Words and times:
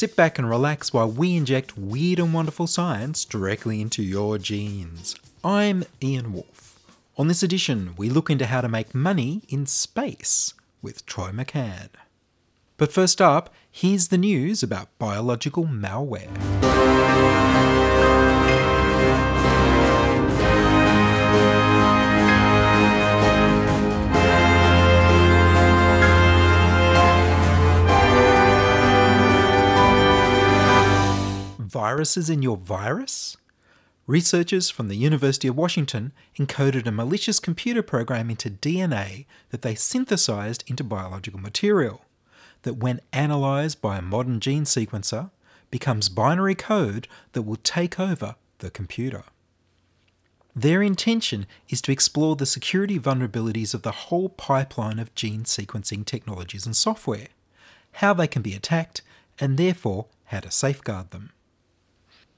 Sit 0.00 0.16
back 0.16 0.38
and 0.38 0.48
relax 0.48 0.94
while 0.94 1.10
we 1.10 1.36
inject 1.36 1.76
weird 1.76 2.18
and 2.20 2.32
wonderful 2.32 2.66
science 2.66 3.26
directly 3.26 3.82
into 3.82 4.02
your 4.02 4.38
genes. 4.38 5.14
I'm 5.44 5.84
Ian 6.02 6.32
Woolf. 6.32 6.80
On 7.18 7.28
this 7.28 7.42
edition, 7.42 7.92
we 7.98 8.08
look 8.08 8.30
into 8.30 8.46
how 8.46 8.62
to 8.62 8.66
make 8.70 8.94
money 8.94 9.42
in 9.50 9.66
space 9.66 10.54
with 10.80 11.04
Troy 11.04 11.32
McCann. 11.32 11.90
But 12.78 12.94
first 12.94 13.20
up, 13.20 13.52
here's 13.70 14.08
the 14.08 14.16
news 14.16 14.62
about 14.62 14.88
biological 14.98 15.64
malware. 15.66 16.30
Viruses 31.90 32.30
in 32.30 32.40
your 32.40 32.56
virus? 32.56 33.36
Researchers 34.06 34.70
from 34.70 34.86
the 34.86 34.94
University 34.94 35.48
of 35.48 35.56
Washington 35.56 36.12
encoded 36.38 36.86
a 36.86 36.92
malicious 36.92 37.40
computer 37.40 37.82
program 37.82 38.30
into 38.30 38.48
DNA 38.48 39.26
that 39.50 39.62
they 39.62 39.74
synthesized 39.74 40.62
into 40.68 40.84
biological 40.84 41.40
material, 41.40 42.04
that 42.62 42.76
when 42.76 43.00
analyzed 43.12 43.82
by 43.82 43.98
a 43.98 44.02
modern 44.02 44.38
gene 44.38 44.62
sequencer, 44.62 45.32
becomes 45.72 46.08
binary 46.08 46.54
code 46.54 47.08
that 47.32 47.42
will 47.42 47.56
take 47.56 47.98
over 47.98 48.36
the 48.58 48.70
computer. 48.70 49.24
Their 50.54 50.82
intention 50.82 51.44
is 51.68 51.82
to 51.82 51.90
explore 51.90 52.36
the 52.36 52.46
security 52.46 53.00
vulnerabilities 53.00 53.74
of 53.74 53.82
the 53.82 54.06
whole 54.06 54.28
pipeline 54.28 55.00
of 55.00 55.12
gene 55.16 55.42
sequencing 55.42 56.06
technologies 56.06 56.66
and 56.66 56.76
software, 56.76 57.30
how 57.94 58.14
they 58.14 58.28
can 58.28 58.42
be 58.42 58.54
attacked, 58.54 59.02
and 59.40 59.56
therefore 59.56 60.06
how 60.26 60.38
to 60.38 60.52
safeguard 60.52 61.10
them. 61.10 61.32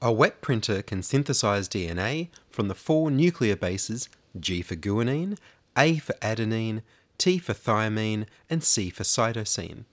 A 0.05 0.11
wet 0.11 0.41
printer 0.41 0.81
can 0.81 1.01
synthesize 1.01 1.69
DNA 1.69 2.27
from 2.49 2.67
the 2.67 2.75
four 2.75 3.09
nuclear 3.09 3.55
bases 3.55 4.09
G 4.37 4.61
for 4.61 4.75
guanine, 4.75 5.37
A 5.77 5.97
for 5.97 6.11
adenine, 6.15 6.81
T 7.17 7.37
for 7.37 7.53
thymine, 7.53 8.25
and 8.49 8.61
C 8.65 8.89
for 8.89 9.03
cytosine. 9.03 9.85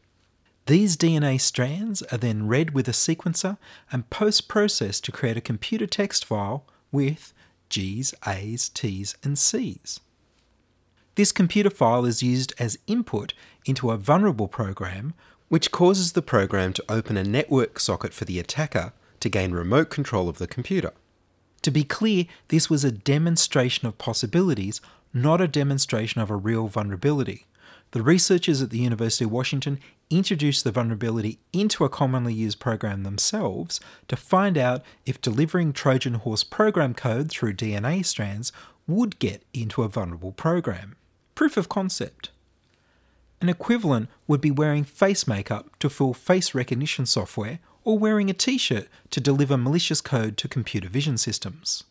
These 0.67 0.97
DNA 0.97 1.41
strands 1.41 2.03
are 2.11 2.19
then 2.19 2.49
read 2.49 2.75
with 2.75 2.89
a 2.89 2.91
sequencer 2.91 3.57
and 3.93 4.11
post 4.11 4.49
processed 4.49 5.05
to 5.05 5.13
create 5.13 5.37
a 5.37 5.41
computer 5.41 5.87
text 5.87 6.25
file 6.25 6.67
with 6.91 7.33
G's, 7.69 8.13
A's, 8.27 8.69
T's, 8.69 9.17
and 9.23 9.39
C's. 9.39 10.01
This 11.15 11.31
computer 11.31 11.71
file 11.71 12.05
is 12.05 12.21
used 12.21 12.53
as 12.59 12.81
input 12.89 13.33
into 13.65 13.93
a 13.93 13.97
vulnerable 13.97 14.49
program, 14.49 15.15
which 15.47 15.71
causes 15.71 16.15
the 16.15 16.21
program 16.21 16.73
to 16.73 16.85
open 16.89 17.17
a 17.17 17.23
network 17.23 17.79
socket 17.79 18.13
for 18.13 18.25
the 18.25 18.41
attacker 18.41 18.93
to 19.21 19.29
gain 19.29 19.53
remote 19.53 19.91
control 19.91 20.29
of 20.29 20.39
the 20.39 20.47
computer. 20.47 20.93
To 21.63 21.71
be 21.71 21.85
clear, 21.85 22.25
this 22.49 22.71
was 22.71 22.85
a 22.85 22.93
demonstration 22.93 23.87
of 23.87 23.99
possibilities, 23.99 24.81
not 25.13 25.41
a 25.41 25.49
demonstration 25.49 26.21
of 26.21 26.31
a 26.31 26.37
real 26.37 26.69
vulnerability. 26.69 27.47
The 27.93 28.03
researchers 28.03 28.63
at 28.63 28.71
the 28.71 28.79
University 28.79 29.25
of 29.25 29.33
Washington 29.33 29.81
introduced 30.11 30.65
the 30.65 30.73
vulnerability 30.73 31.39
into 31.53 31.85
a 31.85 31.89
commonly 31.89 32.33
used 32.33 32.61
program 32.61 33.03
themselves 33.03 33.81
to 34.09 34.17
find 34.17 34.57
out 34.57 34.83
if 35.05 35.21
delivering 35.21 35.73
Trojan 35.73 36.15
horse 36.15 36.45
program 36.45 36.95
code 36.95 37.31
through 37.31 37.55
DNA 37.55 38.05
strands 38.05 38.53
would 38.87 39.19
get 39.19 39.43
into 39.53 39.83
a 39.83 39.89
vulnerable 39.89 40.33
program. 40.33 40.97
Proof 41.35 41.57
of 41.57 41.69
concept. 41.69 42.31
An 43.41 43.49
equivalent 43.49 44.09
would 44.27 44.41
be 44.41 44.51
wearing 44.51 44.85
face 44.85 45.27
makeup 45.27 45.79
to 45.79 45.89
fool 45.89 46.13
face 46.13 46.55
recognition 46.55 47.07
software 47.07 47.59
or 47.85 47.99
wearing 47.99 48.31
a 48.31 48.35
t 48.35 48.59
shirt 48.59 48.89
to 49.11 49.21
deliver 49.21 49.57
malicious 49.57 50.01
code 50.01 50.37
to 50.37 50.49
computer 50.49 50.89
vision 50.89 51.17
systems. 51.19 51.85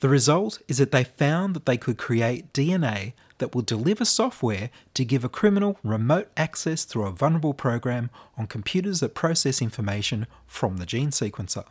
The 0.00 0.08
result 0.08 0.60
is 0.66 0.78
that 0.78 0.90
they 0.90 1.04
found 1.04 1.54
that 1.54 1.64
they 1.64 1.76
could 1.76 1.96
create 1.96 2.52
DNA 2.52 3.12
that 3.38 3.54
will 3.54 3.62
deliver 3.62 4.04
software 4.04 4.70
to 4.94 5.04
give 5.04 5.24
a 5.24 5.28
criminal 5.28 5.78
remote 5.84 6.28
access 6.36 6.84
through 6.84 7.06
a 7.06 7.12
vulnerable 7.12 7.54
program 7.54 8.10
on 8.36 8.48
computers 8.48 9.00
that 9.00 9.14
process 9.14 9.62
information 9.62 10.26
from 10.46 10.78
the 10.78 10.86
gene 10.86 11.10
sequencer. 11.10 11.64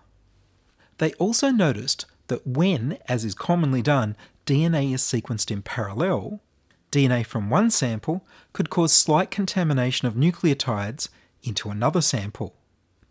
They 0.98 1.12
also 1.14 1.50
noticed 1.50 2.06
that 2.28 2.48
when, 2.48 2.98
as 3.10 3.26
is 3.26 3.34
commonly 3.34 3.82
done, 3.82 4.16
DNA 4.46 4.94
is 4.94 5.02
sequenced 5.02 5.52
in 5.52 5.62
parallel, 5.62 6.40
DNA 6.92 7.26
from 7.26 7.50
one 7.50 7.70
sample 7.70 8.26
could 8.54 8.70
cause 8.70 8.94
slight 8.94 9.32
contamination 9.32 10.08
of 10.08 10.14
nucleotides 10.14 11.10
into 11.44 11.70
another 11.70 12.02
sample. 12.02 12.56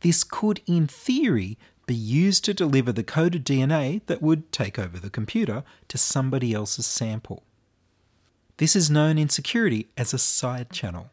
This 0.01 0.25
could, 0.25 0.61
in 0.67 0.87
theory, 0.87 1.59
be 1.87 1.95
used 1.95 2.45
to 2.45 2.55
deliver 2.55 2.93
the 2.93 3.03
coded 3.03 3.45
DNA 3.45 4.01
that 4.07 4.23
would 4.23 4.53
take 4.53 4.79
over 4.79 4.99
the 4.99 5.11
computer 5.11 5.65
to 5.89 5.99
somebody 5.99 6.55
else's 6.55 6.87
sample. 6.87 7.43
This 8.59 8.77
is 8.77 8.91
known 8.91 9.19
in 9.19 9.29
security 9.29 9.89
as 9.97 10.13
a 10.13 10.19
side 10.19 10.71
channel. 10.71 11.11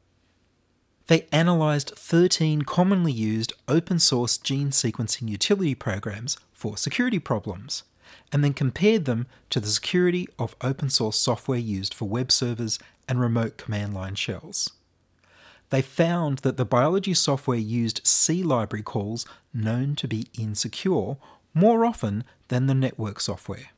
They 1.08 1.26
analysed 1.32 1.96
13 1.96 2.64
commonly 2.64 3.14
used 3.14 3.54
open 3.68 4.00
source 4.00 4.38
gene 4.38 4.72
sequencing 4.72 5.30
utility 5.30 5.74
programs 5.74 6.38
for 6.52 6.78
security 6.78 7.20
problems, 7.20 7.84
and 8.32 8.44
then 8.44 8.54
compared 8.54 9.06
them 9.06 9.26
to 9.50 9.60
the 9.60 9.68
security 9.68 10.28
of 10.38 10.56
open 10.62 10.90
source 10.90 11.18
software 11.18 11.58
used 11.58 11.94
for 11.94 12.08
web 12.08 12.32
servers 12.32 12.78
and 13.08 13.22
remote 13.22 13.58
command 13.58 13.94
line 13.94 14.16
shells. 14.16 14.72
They 15.70 15.82
found 15.82 16.40
that 16.40 16.58
the 16.58 16.66
biology 16.66 17.14
software 17.14 17.58
used 17.58 18.06
C 18.06 18.42
library 18.42 18.84
calls 18.84 19.26
known 19.54 19.96
to 19.96 20.08
be 20.08 20.28
insecure 20.38 21.18
more 21.54 21.86
often 21.86 22.24
than 22.48 22.68
the 22.68 22.74
network 22.74 23.20
software. 23.20 23.70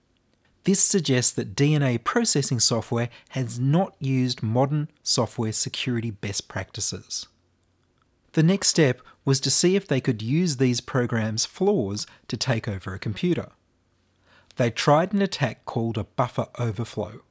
This 0.65 0.83
suggests 0.83 1.31
that 1.31 1.55
DNA 1.55 2.03
processing 2.03 2.59
software 2.59 3.09
has 3.29 3.59
not 3.59 3.95
used 3.99 4.43
modern 4.43 4.89
software 5.01 5.53
security 5.53 6.11
best 6.11 6.47
practices. 6.47 7.27
The 8.33 8.43
next 8.43 8.67
step 8.67 9.01
was 9.25 9.39
to 9.39 9.49
see 9.49 9.75
if 9.75 9.87
they 9.87 10.01
could 10.01 10.21
use 10.21 10.57
these 10.57 10.81
programs' 10.81 11.45
flaws 11.45 12.05
to 12.27 12.37
take 12.37 12.67
over 12.67 12.93
a 12.93 12.99
computer. 12.99 13.49
They 14.57 14.69
tried 14.69 15.13
an 15.13 15.21
attack 15.21 15.65
called 15.65 15.97
a 15.97 16.03
buffer 16.03 16.47
overflow. 16.59 17.21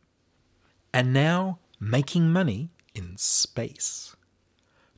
And 0.92 1.12
now, 1.14 1.58
making 1.80 2.30
money 2.30 2.68
in 2.94 3.16
space. 3.16 4.14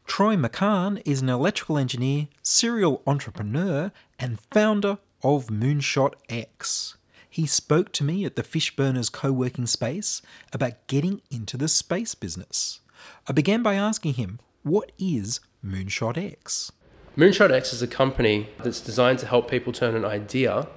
Troy 0.04 0.34
McCann 0.34 1.00
is 1.04 1.22
an 1.22 1.28
electrical 1.28 1.78
engineer, 1.78 2.26
serial 2.42 3.04
entrepreneur, 3.06 3.92
and 4.18 4.40
founder 4.50 4.98
of 5.22 5.46
Moonshot 5.46 6.14
X. 6.28 6.96
He 7.34 7.46
spoke 7.46 7.90
to 7.94 8.04
me 8.04 8.25
at 8.25 8.36
the 8.36 8.44
Fishburners 8.44 9.10
co 9.10 9.32
working 9.32 9.66
space 9.66 10.22
about 10.52 10.86
getting 10.86 11.20
into 11.32 11.56
the 11.56 11.66
space 11.66 12.14
business. 12.14 12.78
I 13.26 13.32
began 13.32 13.60
by 13.60 13.75
asking 13.75 14.14
him, 14.14 14.38
what 14.62 14.92
is 15.00 15.40
Moonshot 15.66 16.16
X? 16.16 16.70
Moonshot 17.16 17.50
X 17.50 17.72
is 17.72 17.82
a 17.82 17.88
company 17.88 18.50
that's 18.62 18.81
designed 18.81 19.19
to 19.19 19.26
help 19.26 19.50
people 19.50 19.72
turn 19.72 19.96
an 19.96 20.04
idea 20.04 20.69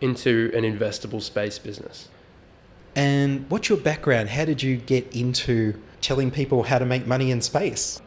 into 0.00 0.50
an 0.56 0.64
investable 0.64 1.22
space 1.22 1.60
business. 1.60 2.08
And 2.96 3.48
what's 3.48 3.68
your 3.68 3.78
background? 3.78 4.30
How 4.30 4.46
did 4.46 4.64
you 4.64 4.76
get 4.76 5.14
into 5.14 5.80
telling 6.00 6.32
people 6.32 6.64
how 6.64 6.80
to 6.80 6.84
make 6.84 7.06
money 7.06 7.30
in 7.30 7.40
space? 7.42 8.02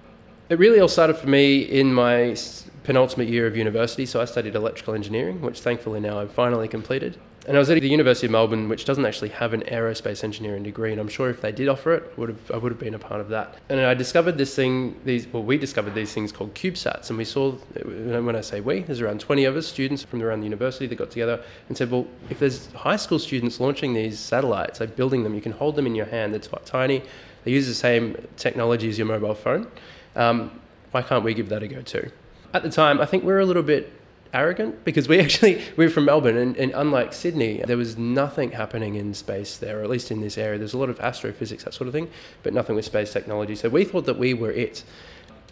It 0.49 0.59
really 0.59 0.81
all 0.81 0.89
started 0.89 1.15
for 1.15 1.27
me 1.27 1.61
in 1.61 1.93
my 1.93 2.35
penultimate 2.83 3.29
year 3.29 3.47
of 3.47 3.55
university. 3.55 4.05
So 4.05 4.19
I 4.19 4.25
studied 4.25 4.53
electrical 4.53 4.95
engineering, 4.95 5.39
which 5.39 5.61
thankfully 5.61 6.01
now 6.01 6.19
I've 6.19 6.33
finally 6.33 6.67
completed. 6.67 7.17
And 7.45 7.57
I 7.57 7.59
was 7.59 7.69
at 7.69 7.81
the 7.81 7.89
University 7.89 8.27
of 8.27 8.31
Melbourne, 8.31 8.69
which 8.69 8.85
doesn't 8.85 9.05
actually 9.05 9.29
have 9.29 9.53
an 9.53 9.63
aerospace 9.63 10.23
engineering 10.23 10.63
degree. 10.63 10.93
And 10.93 11.01
I'm 11.01 11.09
sure 11.09 11.29
if 11.29 11.41
they 11.41 11.51
did 11.51 11.67
offer 11.67 11.93
it, 11.93 12.17
would 12.17 12.29
have, 12.29 12.51
I 12.51 12.57
would 12.57 12.71
have 12.71 12.79
been 12.79 12.93
a 12.93 12.99
part 12.99 13.19
of 13.19 13.27
that. 13.29 13.57
And 13.67 13.81
I 13.81 13.93
discovered 13.93 14.37
this 14.37 14.55
thing, 14.55 14.97
these, 15.03 15.27
well, 15.27 15.43
we 15.43 15.57
discovered 15.57 15.93
these 15.93 16.13
things 16.13 16.31
called 16.31 16.53
CubeSats. 16.53 17.09
And 17.09 17.17
we 17.17 17.25
saw, 17.25 17.51
when 17.51 18.35
I 18.37 18.41
say 18.41 18.61
we, 18.61 18.79
there's 18.79 19.01
around 19.01 19.19
20 19.19 19.43
of 19.43 19.57
us, 19.57 19.67
students 19.67 20.03
from 20.03 20.21
around 20.23 20.39
the 20.39 20.45
university 20.45 20.87
that 20.87 20.95
got 20.95 21.11
together 21.11 21.43
and 21.67 21.77
said, 21.77 21.91
well, 21.91 22.07
if 22.29 22.39
there's 22.39 22.71
high 22.73 22.95
school 22.95 23.19
students 23.19 23.59
launching 23.59 23.93
these 23.93 24.19
satellites, 24.19 24.79
like 24.79 24.95
building 24.95 25.23
them, 25.23 25.33
you 25.33 25.41
can 25.41 25.51
hold 25.51 25.75
them 25.75 25.85
in 25.85 25.95
your 25.95 26.05
hand, 26.05 26.33
they're 26.33 26.59
tiny, 26.63 27.03
they 27.43 27.51
use 27.51 27.67
the 27.67 27.73
same 27.73 28.15
technology 28.37 28.87
as 28.87 28.97
your 28.97 29.07
mobile 29.07 29.35
phone. 29.35 29.67
Um, 30.15 30.61
why 30.91 31.01
can't 31.01 31.25
we 31.25 31.33
give 31.33 31.49
that 31.49 31.61
a 31.61 31.67
go 31.67 31.81
too? 31.81 32.09
At 32.53 32.63
the 32.63 32.69
time, 32.69 33.01
I 33.01 33.05
think 33.05 33.25
we're 33.25 33.39
a 33.39 33.45
little 33.45 33.63
bit 33.63 33.91
arrogant 34.33 34.83
because 34.83 35.07
we 35.07 35.19
actually 35.25 35.63
we're 35.77 35.89
from 35.89 36.05
Melbourne 36.05 36.37
and, 36.37 36.57
and 36.57 36.71
unlike 36.75 37.13
Sydney, 37.13 37.61
there 37.65 37.77
was 37.77 37.97
nothing 37.97 38.51
happening 38.51 38.95
in 38.95 39.13
space 39.13 39.57
there, 39.57 39.79
or 39.79 39.83
at 39.83 39.89
least 39.89 40.11
in 40.11 40.21
this 40.21 40.37
area. 40.37 40.57
There's 40.57 40.73
a 40.73 40.77
lot 40.77 40.89
of 40.89 40.99
astrophysics, 40.99 41.63
that 41.63 41.73
sort 41.73 41.87
of 41.87 41.93
thing, 41.93 42.09
but 42.41 42.53
nothing 42.53 42.75
with 42.75 42.85
space 42.85 43.13
technology. 43.13 43.55
So 43.55 43.69
we 43.69 43.85
thought 43.85 44.05
that 44.05 44.17
we 44.17 44.33
were 44.33 44.51
it. 44.51 44.83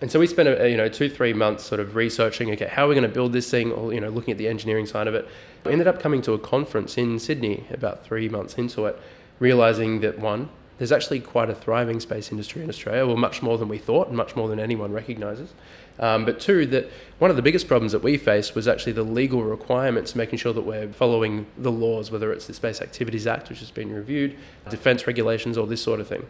And 0.01 0.11
so 0.11 0.19
we 0.19 0.25
spent 0.25 0.49
you 0.67 0.77
know 0.77 0.89
two 0.89 1.09
three 1.09 1.33
months 1.33 1.63
sort 1.63 1.79
of 1.79 1.95
researching 1.95 2.51
okay 2.51 2.65
how 2.65 2.85
are 2.85 2.89
we 2.89 2.95
going 2.95 3.07
to 3.07 3.13
build 3.13 3.33
this 3.33 3.51
thing 3.51 3.71
or 3.71 3.93
you 3.93 4.01
know 4.01 4.09
looking 4.09 4.31
at 4.31 4.39
the 4.39 4.47
engineering 4.47 4.87
side 4.87 5.07
of 5.07 5.13
it. 5.13 5.27
We 5.63 5.71
ended 5.71 5.87
up 5.87 5.99
coming 5.99 6.23
to 6.23 6.33
a 6.33 6.39
conference 6.39 6.97
in 6.97 7.19
Sydney 7.19 7.67
about 7.71 8.03
three 8.03 8.27
months 8.27 8.55
into 8.55 8.85
it, 8.87 8.99
realizing 9.39 10.01
that 10.01 10.17
one 10.17 10.49
there's 10.81 10.91
actually 10.91 11.19
quite 11.19 11.47
a 11.47 11.53
thriving 11.53 11.99
space 11.99 12.31
industry 12.31 12.63
in 12.63 12.67
Australia, 12.67 13.05
well 13.05 13.15
much 13.15 13.43
more 13.43 13.55
than 13.59 13.67
we 13.67 13.77
thought 13.77 14.07
and 14.07 14.17
much 14.17 14.35
more 14.35 14.47
than 14.47 14.59
anyone 14.59 14.91
recognises. 14.91 15.53
Um, 15.99 16.25
but 16.25 16.39
two, 16.39 16.65
that 16.65 16.89
one 17.19 17.29
of 17.29 17.35
the 17.35 17.43
biggest 17.43 17.67
problems 17.67 17.91
that 17.91 18.01
we 18.01 18.17
faced 18.17 18.55
was 18.55 18.67
actually 18.67 18.93
the 18.93 19.03
legal 19.03 19.43
requirements, 19.43 20.15
making 20.15 20.39
sure 20.39 20.53
that 20.53 20.63
we're 20.63 20.91
following 20.91 21.45
the 21.55 21.71
laws, 21.71 22.09
whether 22.09 22.33
it's 22.33 22.47
the 22.47 22.55
Space 22.55 22.81
Activities 22.81 23.27
Act, 23.27 23.49
which 23.49 23.59
has 23.59 23.69
been 23.69 23.93
reviewed, 23.93 24.35
defence 24.71 25.05
regulations, 25.05 25.55
or 25.55 25.67
this 25.67 25.83
sort 25.83 25.99
of 25.99 26.07
thing. 26.07 26.25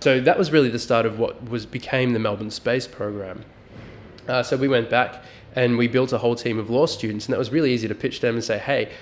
So 0.00 0.20
that 0.20 0.36
was 0.36 0.52
really 0.52 0.68
the 0.68 0.78
start 0.78 1.06
of 1.06 1.18
what 1.18 1.48
was 1.48 1.64
became 1.64 2.12
the 2.12 2.18
Melbourne 2.18 2.50
Space 2.50 2.86
Program. 2.86 3.42
Uh, 4.28 4.42
so 4.42 4.58
we 4.58 4.68
went 4.68 4.90
back 4.90 5.24
and 5.56 5.78
we 5.78 5.88
built 5.88 6.12
a 6.12 6.18
whole 6.18 6.36
team 6.36 6.58
of 6.58 6.68
law 6.68 6.84
students, 6.84 7.24
and 7.24 7.32
that 7.32 7.38
was 7.38 7.50
really 7.50 7.72
easy 7.72 7.88
to 7.88 7.94
pitch 7.94 8.20
them 8.20 8.34
and 8.34 8.44
say, 8.44 8.58
hey, 8.58 8.92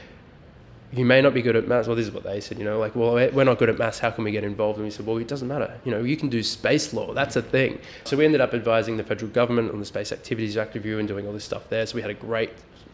you 0.93 1.05
may 1.07 1.23
not 1.23 1.33
be 1.33 1.41
good 1.41 1.57
at 1.57 1.67
maths. 1.67 1.89
Well, 1.89 1.97
this 1.97 2.07
is 2.07 2.13
what 2.13 2.23
they 2.23 2.41
said, 2.41 2.59
you 2.59 2.65
know, 2.65 2.79
like, 2.79 2.95
well, 2.95 3.15
we're 3.15 3.45
not 3.45 3.59
good 3.59 3.71
at 3.71 3.79
maths. 3.79 3.99
How 3.99 4.11
can 4.11 4.25
we 4.25 4.31
get 4.31 4.45
involved? 4.45 4.77
And 4.77 4.85
we 4.85 4.91
said, 4.91 5.07
well, 5.07 5.17
it 5.17 5.27
doesn't 5.27 5.49
matter. 5.49 5.79
You 5.85 5.91
know, 5.91 6.03
you 6.03 6.17
can 6.17 6.29
do 6.29 6.43
space 6.43 6.93
law. 6.93 7.15
That's 7.15 7.37
a 7.37 7.43
thing. 7.43 7.79
So 8.05 8.17
we 8.17 8.27
ended 8.27 8.43
up 8.43 8.53
advising 8.53 8.99
the 8.99 9.05
federal 9.05 9.31
government 9.31 9.73
on 9.73 9.81
the 9.81 9.87
Space 9.87 10.13
Activities 10.13 10.57
Act 10.57 10.75
review 10.75 10.99
and 10.99 11.09
doing 11.09 11.27
all 11.27 11.33
this 11.33 11.45
stuff 11.45 11.69
there. 11.71 11.87
So 11.87 11.95
we 11.97 12.03
had 12.03 12.11
a 12.11 12.15
great 12.15 12.51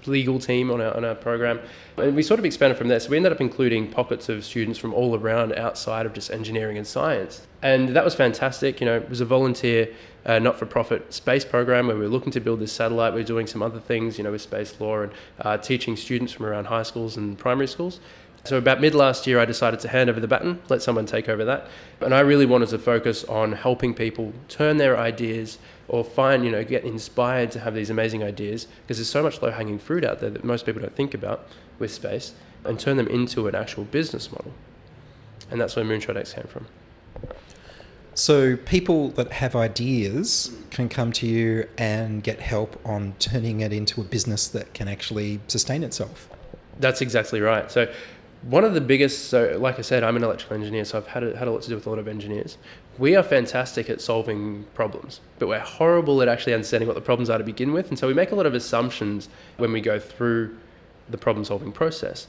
legal 0.06 0.38
team 0.38 0.70
on 0.70 0.80
our, 0.80 0.96
on 0.96 1.04
our 1.04 1.14
program. 1.14 1.60
And 1.96 2.14
we 2.14 2.22
sort 2.22 2.38
of 2.38 2.46
expanded 2.46 2.78
from 2.78 2.88
there. 2.88 3.00
So 3.00 3.10
we 3.10 3.16
ended 3.16 3.32
up 3.32 3.40
including 3.40 3.90
pockets 3.90 4.28
of 4.28 4.44
students 4.44 4.78
from 4.78 4.94
all 4.94 5.16
around 5.16 5.54
outside 5.54 6.06
of 6.06 6.12
just 6.12 6.30
engineering 6.30 6.76
and 6.76 6.86
science. 6.86 7.46
And 7.62 7.90
that 7.90 8.04
was 8.04 8.14
fantastic. 8.14 8.80
You 8.80 8.86
know, 8.86 8.96
it 8.96 9.08
was 9.08 9.20
a 9.20 9.24
volunteer, 9.24 9.92
uh, 10.24 10.38
not 10.38 10.58
for 10.58 10.66
profit 10.66 11.12
space 11.12 11.44
program 11.44 11.86
where 11.88 11.96
we 11.96 12.02
were 12.02 12.08
looking 12.08 12.32
to 12.32 12.40
build 12.40 12.60
this 12.60 12.72
satellite. 12.72 13.14
We 13.14 13.20
were 13.20 13.26
doing 13.26 13.46
some 13.46 13.62
other 13.62 13.80
things, 13.80 14.18
you 14.18 14.24
know, 14.24 14.32
with 14.32 14.42
space 14.42 14.80
law 14.80 15.02
and 15.02 15.12
uh, 15.40 15.58
teaching 15.58 15.96
students 15.96 16.32
from 16.32 16.46
around 16.46 16.66
high 16.66 16.84
schools 16.84 17.16
and 17.16 17.36
primary 17.36 17.68
schools. 17.68 18.00
So 18.44 18.56
about 18.56 18.80
mid 18.80 18.94
last 18.94 19.26
year, 19.26 19.38
I 19.38 19.44
decided 19.44 19.80
to 19.80 19.88
hand 19.88 20.08
over 20.08 20.20
the 20.20 20.28
baton, 20.28 20.62
let 20.68 20.80
someone 20.80 21.06
take 21.06 21.28
over 21.28 21.44
that, 21.44 21.68
and 22.00 22.14
I 22.14 22.20
really 22.20 22.46
wanted 22.46 22.68
to 22.70 22.78
focus 22.78 23.24
on 23.24 23.52
helping 23.52 23.92
people 23.92 24.32
turn 24.48 24.78
their 24.78 24.96
ideas 24.96 25.58
or 25.88 26.04
find, 26.04 26.44
you 26.44 26.50
know, 26.50 26.62
get 26.62 26.84
inspired 26.84 27.50
to 27.52 27.60
have 27.60 27.74
these 27.74 27.90
amazing 27.90 28.22
ideas 28.22 28.66
because 28.82 28.98
there's 28.98 29.08
so 29.08 29.22
much 29.22 29.40
low 29.40 29.50
hanging 29.50 29.78
fruit 29.78 30.04
out 30.04 30.20
there 30.20 30.30
that 30.30 30.44
most 30.44 30.66
people 30.66 30.80
don't 30.80 30.94
think 30.94 31.14
about 31.14 31.48
with 31.78 31.92
space, 31.92 32.34
and 32.64 32.78
turn 32.78 32.96
them 32.96 33.08
into 33.08 33.46
an 33.48 33.54
actual 33.54 33.84
business 33.84 34.30
model. 34.30 34.52
And 35.50 35.60
that's 35.60 35.76
where 35.76 35.84
Moonshot 35.84 36.16
X 36.16 36.32
came 36.34 36.44
from. 36.44 36.66
So, 38.14 38.56
people 38.56 39.10
that 39.10 39.30
have 39.30 39.54
ideas 39.54 40.50
can 40.70 40.88
come 40.88 41.12
to 41.12 41.26
you 41.26 41.68
and 41.78 42.22
get 42.22 42.40
help 42.40 42.80
on 42.84 43.14
turning 43.20 43.60
it 43.60 43.72
into 43.72 44.00
a 44.00 44.04
business 44.04 44.48
that 44.48 44.74
can 44.74 44.88
actually 44.88 45.38
sustain 45.46 45.84
itself. 45.84 46.28
That's 46.80 47.00
exactly 47.00 47.40
right. 47.40 47.70
So, 47.70 47.86
one 48.42 48.64
of 48.64 48.74
the 48.74 48.80
biggest, 48.80 49.28
so 49.28 49.58
like 49.58 49.78
I 49.78 49.82
said, 49.82 50.04
I'm 50.04 50.16
an 50.16 50.22
electrical 50.22 50.56
engineer, 50.56 50.84
so 50.84 50.98
I've 50.98 51.08
had 51.08 51.24
a, 51.24 51.36
had 51.36 51.48
a 51.48 51.50
lot 51.50 51.62
to 51.62 51.68
do 51.68 51.74
with 51.74 51.86
a 51.86 51.90
lot 51.90 51.98
of 51.98 52.06
engineers. 52.06 52.56
We 52.96 53.16
are 53.16 53.22
fantastic 53.22 53.90
at 53.90 54.00
solving 54.00 54.64
problems, 54.74 55.20
but 55.38 55.48
we're 55.48 55.58
horrible 55.58 56.22
at 56.22 56.28
actually 56.28 56.54
understanding 56.54 56.86
what 56.86 56.94
the 56.94 57.00
problems 57.00 57.30
are 57.30 57.38
to 57.38 57.44
begin 57.44 57.72
with. 57.72 57.88
And 57.88 57.98
so 57.98 58.06
we 58.06 58.14
make 58.14 58.30
a 58.30 58.34
lot 58.34 58.46
of 58.46 58.54
assumptions 58.54 59.28
when 59.56 59.72
we 59.72 59.80
go 59.80 59.98
through 59.98 60.56
the 61.08 61.18
problem 61.18 61.44
solving 61.44 61.72
process. 61.72 62.28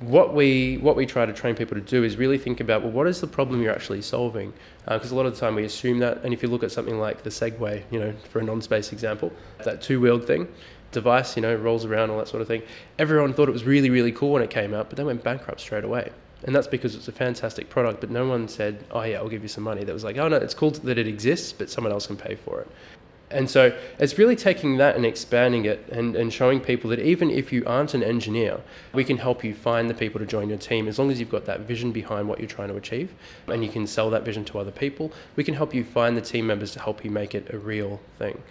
What 0.00 0.34
we 0.34 0.78
what 0.78 0.96
we 0.96 1.06
try 1.06 1.24
to 1.26 1.32
train 1.32 1.54
people 1.54 1.76
to 1.76 1.80
do 1.80 2.02
is 2.02 2.16
really 2.16 2.36
think 2.36 2.58
about 2.58 2.82
well, 2.82 2.90
what 2.90 3.06
is 3.06 3.20
the 3.20 3.28
problem 3.28 3.62
you're 3.62 3.72
actually 3.72 4.02
solving? 4.02 4.52
Uh, 4.88 4.98
because 4.98 5.12
a 5.12 5.14
lot 5.14 5.26
of 5.26 5.34
the 5.34 5.40
time 5.40 5.54
we 5.54 5.64
assume 5.64 6.00
that, 6.00 6.24
and 6.24 6.34
if 6.34 6.42
you 6.42 6.48
look 6.48 6.64
at 6.64 6.72
something 6.72 6.98
like 6.98 7.22
the 7.22 7.30
Segway, 7.30 7.84
you 7.92 8.00
know, 8.00 8.12
for 8.28 8.40
a 8.40 8.42
non-space 8.42 8.92
example, 8.92 9.32
that 9.64 9.80
two-wheeled 9.80 10.26
thing, 10.26 10.48
device, 10.92 11.36
you 11.36 11.42
know, 11.42 11.54
rolls 11.54 11.84
around, 11.84 12.10
all 12.10 12.18
that 12.18 12.28
sort 12.28 12.42
of 12.42 12.48
thing. 12.48 12.62
Everyone 12.98 13.34
thought 13.34 13.48
it 13.48 13.52
was 13.52 13.64
really, 13.64 13.90
really 13.90 14.12
cool 14.12 14.32
when 14.32 14.42
it 14.42 14.50
came 14.50 14.74
out, 14.74 14.88
but 14.88 14.96
they 14.96 15.04
went 15.04 15.24
bankrupt 15.24 15.60
straight 15.60 15.84
away. 15.84 16.10
And 16.44 16.54
that's 16.54 16.66
because 16.66 16.94
it's 16.94 17.08
a 17.08 17.12
fantastic 17.12 17.68
product, 17.68 18.00
but 18.00 18.10
no 18.10 18.26
one 18.26 18.48
said, 18.48 18.84
oh, 18.90 19.02
yeah, 19.02 19.18
I'll 19.18 19.28
give 19.28 19.42
you 19.42 19.48
some 19.48 19.64
money. 19.64 19.84
That 19.84 19.92
was 19.92 20.04
like, 20.04 20.16
oh, 20.18 20.28
no, 20.28 20.36
it's 20.36 20.54
cool 20.54 20.70
that 20.70 20.98
it 20.98 21.06
exists, 21.06 21.52
but 21.52 21.70
someone 21.70 21.92
else 21.92 22.06
can 22.06 22.16
pay 22.16 22.34
for 22.34 22.60
it. 22.60 22.68
And 23.32 23.48
so 23.48 23.76
it's 23.98 24.18
really 24.18 24.36
taking 24.36 24.76
that 24.76 24.94
and 24.94 25.06
expanding 25.06 25.64
it 25.64 25.88
and, 25.90 26.14
and 26.14 26.32
showing 26.32 26.60
people 26.60 26.90
that 26.90 26.98
even 27.00 27.30
if 27.30 27.52
you 27.52 27.64
aren't 27.66 27.94
an 27.94 28.02
engineer, 28.02 28.60
we 28.92 29.04
can 29.04 29.16
help 29.16 29.42
you 29.42 29.54
find 29.54 29.88
the 29.88 29.94
people 29.94 30.20
to 30.20 30.26
join 30.26 30.48
your 30.48 30.58
team 30.58 30.86
as 30.86 30.98
long 30.98 31.10
as 31.10 31.18
you've 31.18 31.30
got 31.30 31.46
that 31.46 31.60
vision 31.60 31.92
behind 31.92 32.28
what 32.28 32.38
you're 32.38 32.48
trying 32.48 32.68
to 32.68 32.76
achieve 32.76 33.14
and 33.48 33.64
you 33.64 33.70
can 33.70 33.86
sell 33.86 34.10
that 34.10 34.22
vision 34.22 34.44
to 34.46 34.58
other 34.58 34.70
people. 34.70 35.12
We 35.36 35.44
can 35.44 35.54
help 35.54 35.74
you 35.74 35.82
find 35.82 36.16
the 36.16 36.20
team 36.20 36.46
members 36.46 36.72
to 36.72 36.80
help 36.80 37.04
you 37.04 37.10
make 37.10 37.34
it 37.34 37.52
a 37.54 37.58
real 37.58 38.00
thing. 38.18 38.42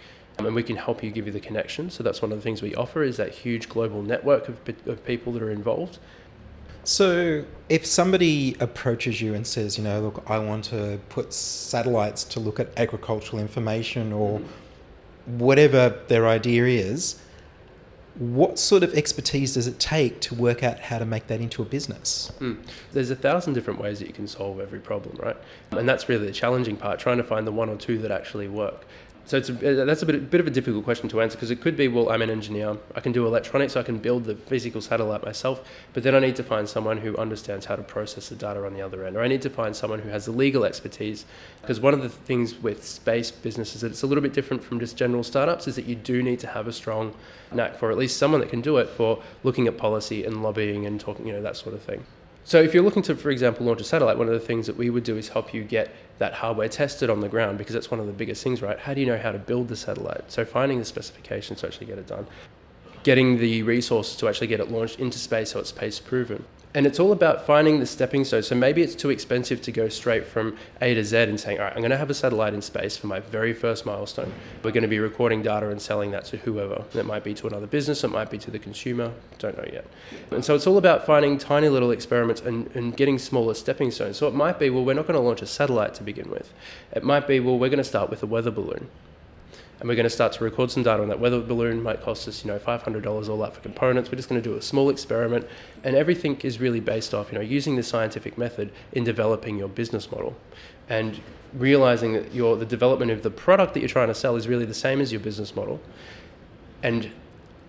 Um, 0.42 0.46
and 0.46 0.54
we 0.56 0.62
can 0.62 0.76
help 0.76 1.02
you 1.02 1.10
give 1.10 1.26
you 1.26 1.32
the 1.32 1.40
connection. 1.40 1.88
So 1.90 2.02
that's 2.02 2.20
one 2.20 2.32
of 2.32 2.38
the 2.38 2.42
things 2.42 2.62
we 2.62 2.74
offer 2.74 3.02
is 3.02 3.16
that 3.16 3.30
huge 3.32 3.68
global 3.68 4.02
network 4.02 4.48
of, 4.48 4.60
of 4.86 5.04
people 5.04 5.32
that 5.34 5.42
are 5.42 5.50
involved. 5.50 5.98
So, 6.84 7.44
if 7.68 7.86
somebody 7.86 8.56
approaches 8.58 9.20
you 9.20 9.34
and 9.34 9.46
says, 9.46 9.78
you 9.78 9.84
know, 9.84 10.00
look, 10.00 10.24
I 10.28 10.38
want 10.40 10.64
to 10.64 10.98
put 11.10 11.32
satellites 11.32 12.24
to 12.24 12.40
look 12.40 12.58
at 12.58 12.76
agricultural 12.76 13.40
information 13.40 14.12
or 14.12 14.40
whatever 15.26 15.96
their 16.08 16.26
idea 16.26 16.66
is, 16.66 17.20
What 18.18 18.58
sort 18.58 18.82
of 18.82 18.92
expertise 18.94 19.54
does 19.54 19.66
it 19.66 19.78
take 19.78 20.20
to 20.22 20.34
work 20.34 20.62
out 20.62 20.80
how 20.80 20.98
to 20.98 21.06
make 21.06 21.28
that 21.28 21.40
into 21.40 21.62
a 21.62 21.64
business? 21.64 22.30
Mm. 22.40 22.58
There's 22.92 23.10
a 23.10 23.16
thousand 23.16 23.54
different 23.54 23.80
ways 23.80 24.00
that 24.00 24.06
you 24.06 24.12
can 24.12 24.26
solve 24.26 24.60
every 24.60 24.80
problem, 24.80 25.16
right? 25.16 25.36
And 25.70 25.88
that's 25.88 26.08
really 26.10 26.26
the 26.26 26.32
challenging 26.32 26.76
part, 26.76 26.98
trying 26.98 27.16
to 27.16 27.24
find 27.24 27.46
the 27.46 27.52
one 27.52 27.70
or 27.70 27.76
two 27.76 27.96
that 27.98 28.10
actually 28.10 28.48
work. 28.48 28.84
So 29.24 29.36
it's 29.36 29.48
a, 29.48 29.82
uh, 29.82 29.84
that's 29.84 30.02
a 30.02 30.06
bit, 30.06 30.30
bit 30.30 30.40
of 30.40 30.46
a 30.46 30.50
difficult 30.50 30.84
question 30.84 31.08
to 31.10 31.20
answer 31.20 31.36
because 31.36 31.50
it 31.50 31.60
could 31.60 31.76
be, 31.76 31.88
well, 31.88 32.10
I'm 32.10 32.22
an 32.22 32.30
engineer. 32.30 32.76
I 32.94 33.00
can 33.00 33.12
do 33.12 33.26
electronics. 33.26 33.76
I 33.76 33.82
can 33.82 33.98
build 33.98 34.24
the 34.24 34.34
physical 34.34 34.80
satellite 34.80 35.24
myself. 35.24 35.66
But 35.92 36.02
then 36.02 36.14
I 36.14 36.18
need 36.18 36.36
to 36.36 36.42
find 36.42 36.68
someone 36.68 36.98
who 36.98 37.16
understands 37.16 37.66
how 37.66 37.76
to 37.76 37.82
process 37.82 38.28
the 38.28 38.34
data 38.34 38.64
on 38.66 38.74
the 38.74 38.82
other 38.82 39.06
end. 39.06 39.16
Or 39.16 39.22
I 39.22 39.28
need 39.28 39.42
to 39.42 39.50
find 39.50 39.74
someone 39.76 40.00
who 40.00 40.08
has 40.08 40.24
the 40.24 40.32
legal 40.32 40.64
expertise. 40.64 41.24
Because 41.60 41.80
one 41.80 41.94
of 41.94 42.02
the 42.02 42.08
things 42.08 42.54
with 42.56 42.84
space 42.84 43.30
businesses 43.30 43.82
that 43.82 43.92
it's 43.92 44.02
a 44.02 44.06
little 44.06 44.22
bit 44.22 44.32
different 44.32 44.62
from 44.62 44.80
just 44.80 44.96
general 44.96 45.22
startups 45.22 45.68
is 45.68 45.76
that 45.76 45.86
you 45.86 45.94
do 45.94 46.22
need 46.22 46.40
to 46.40 46.48
have 46.48 46.66
a 46.66 46.72
strong 46.72 47.14
knack 47.52 47.76
for 47.76 47.90
at 47.90 47.98
least 47.98 48.16
someone 48.16 48.40
that 48.40 48.50
can 48.50 48.60
do 48.60 48.78
it 48.78 48.88
for 48.88 49.22
looking 49.44 49.68
at 49.68 49.78
policy 49.78 50.24
and 50.24 50.42
lobbying 50.42 50.84
and 50.86 51.00
talking, 51.00 51.26
you 51.26 51.32
know, 51.32 51.42
that 51.42 51.56
sort 51.56 51.74
of 51.74 51.82
thing. 51.82 52.04
So 52.44 52.60
if 52.60 52.74
you're 52.74 52.82
looking 52.82 53.02
to, 53.04 53.14
for 53.14 53.30
example, 53.30 53.66
launch 53.66 53.80
a 53.80 53.84
satellite, 53.84 54.18
one 54.18 54.26
of 54.26 54.34
the 54.34 54.40
things 54.40 54.66
that 54.66 54.76
we 54.76 54.90
would 54.90 55.04
do 55.04 55.16
is 55.16 55.28
help 55.28 55.54
you 55.54 55.62
get 55.62 55.94
that 56.22 56.34
hardware 56.34 56.68
tested 56.68 57.10
on 57.10 57.18
the 57.18 57.28
ground 57.28 57.58
because 57.58 57.74
that's 57.74 57.90
one 57.90 57.98
of 57.98 58.06
the 58.06 58.12
biggest 58.12 58.44
things, 58.44 58.62
right? 58.62 58.78
How 58.78 58.94
do 58.94 59.00
you 59.00 59.06
know 59.08 59.18
how 59.18 59.32
to 59.32 59.40
build 59.40 59.66
the 59.66 59.74
satellite? 59.74 60.30
So 60.30 60.44
finding 60.44 60.78
the 60.78 60.84
specifications 60.84 61.60
to 61.60 61.66
actually 61.66 61.86
get 61.86 61.98
it 61.98 62.06
done, 62.06 62.28
getting 63.02 63.38
the 63.38 63.62
resources 63.62 64.16
to 64.16 64.28
actually 64.28 64.46
get 64.46 64.60
it 64.60 64.70
launched 64.70 64.98
into 64.98 65.18
space 65.18 65.52
so 65.52 65.60
it's 65.60 65.70
space 65.70 65.98
proven. 65.98 66.44
And 66.74 66.86
it's 66.86 66.98
all 66.98 67.12
about 67.12 67.44
finding 67.44 67.80
the 67.80 67.86
stepping 67.86 68.24
stone. 68.24 68.42
So 68.42 68.54
maybe 68.54 68.80
it's 68.80 68.94
too 68.94 69.10
expensive 69.10 69.60
to 69.62 69.72
go 69.72 69.90
straight 69.90 70.26
from 70.26 70.56
A 70.80 70.94
to 70.94 71.04
Z 71.04 71.18
and 71.18 71.38
saying, 71.38 71.58
all 71.58 71.64
right, 71.64 71.72
I'm 71.74 71.82
going 71.82 71.90
to 71.90 71.98
have 71.98 72.08
a 72.08 72.14
satellite 72.14 72.54
in 72.54 72.62
space 72.62 72.96
for 72.96 73.08
my 73.08 73.20
very 73.20 73.52
first 73.52 73.84
milestone. 73.84 74.32
We're 74.62 74.70
going 74.70 74.82
to 74.82 74.88
be 74.88 74.98
recording 74.98 75.42
data 75.42 75.68
and 75.68 75.82
selling 75.82 76.12
that 76.12 76.24
to 76.26 76.38
whoever. 76.38 76.84
That 76.92 77.04
might 77.04 77.24
be 77.24 77.34
to 77.34 77.46
another 77.46 77.66
business, 77.66 78.04
it 78.04 78.08
might 78.08 78.30
be 78.30 78.38
to 78.38 78.50
the 78.50 78.58
consumer, 78.58 79.12
don't 79.38 79.56
know 79.58 79.68
yet. 79.70 79.84
And 80.30 80.42
so 80.42 80.54
it's 80.54 80.66
all 80.66 80.78
about 80.78 81.04
finding 81.04 81.36
tiny 81.36 81.68
little 81.68 81.90
experiments 81.90 82.40
and, 82.40 82.70
and 82.74 82.96
getting 82.96 83.18
smaller 83.18 83.52
stepping 83.52 83.90
stones. 83.90 84.16
So 84.16 84.26
it 84.26 84.34
might 84.34 84.58
be, 84.58 84.70
well, 84.70 84.84
we're 84.84 84.94
not 84.94 85.06
going 85.06 85.18
to 85.18 85.20
launch 85.20 85.42
a 85.42 85.46
satellite 85.46 85.92
to 85.94 86.02
begin 86.02 86.30
with. 86.30 86.54
It 86.92 87.04
might 87.04 87.28
be, 87.28 87.38
well, 87.38 87.58
we're 87.58 87.68
going 87.68 87.78
to 87.78 87.84
start 87.84 88.08
with 88.08 88.22
a 88.22 88.26
weather 88.26 88.50
balloon 88.50 88.88
and 89.82 89.88
we're 89.88 89.96
going 89.96 90.04
to 90.04 90.10
start 90.10 90.32
to 90.32 90.44
record 90.44 90.70
some 90.70 90.84
data 90.84 91.02
on 91.02 91.08
that 91.08 91.18
weather 91.18 91.40
balloon. 91.40 91.82
Might 91.82 92.00
cost 92.02 92.28
us, 92.28 92.44
you 92.44 92.52
know, 92.52 92.56
$500 92.56 93.28
all 93.28 93.38
that 93.38 93.52
for 93.52 93.60
components. 93.62 94.12
We're 94.12 94.16
just 94.16 94.28
going 94.28 94.40
to 94.40 94.48
do 94.48 94.56
a 94.56 94.62
small 94.62 94.90
experiment, 94.90 95.44
and 95.82 95.96
everything 95.96 96.40
is 96.42 96.60
really 96.60 96.78
based 96.78 97.12
off, 97.12 97.32
you 97.32 97.34
know, 97.36 97.42
using 97.42 97.74
the 97.74 97.82
scientific 97.82 98.38
method 98.38 98.70
in 98.92 99.02
developing 99.02 99.58
your 99.58 99.66
business 99.66 100.08
model, 100.12 100.36
and 100.88 101.20
realizing 101.52 102.12
that 102.12 102.32
your 102.32 102.56
the 102.56 102.64
development 102.64 103.10
of 103.10 103.24
the 103.24 103.30
product 103.30 103.74
that 103.74 103.80
you're 103.80 103.88
trying 103.88 104.06
to 104.06 104.14
sell 104.14 104.36
is 104.36 104.46
really 104.46 104.64
the 104.64 104.72
same 104.72 105.00
as 105.00 105.10
your 105.10 105.20
business 105.20 105.56
model, 105.56 105.80
and 106.84 107.10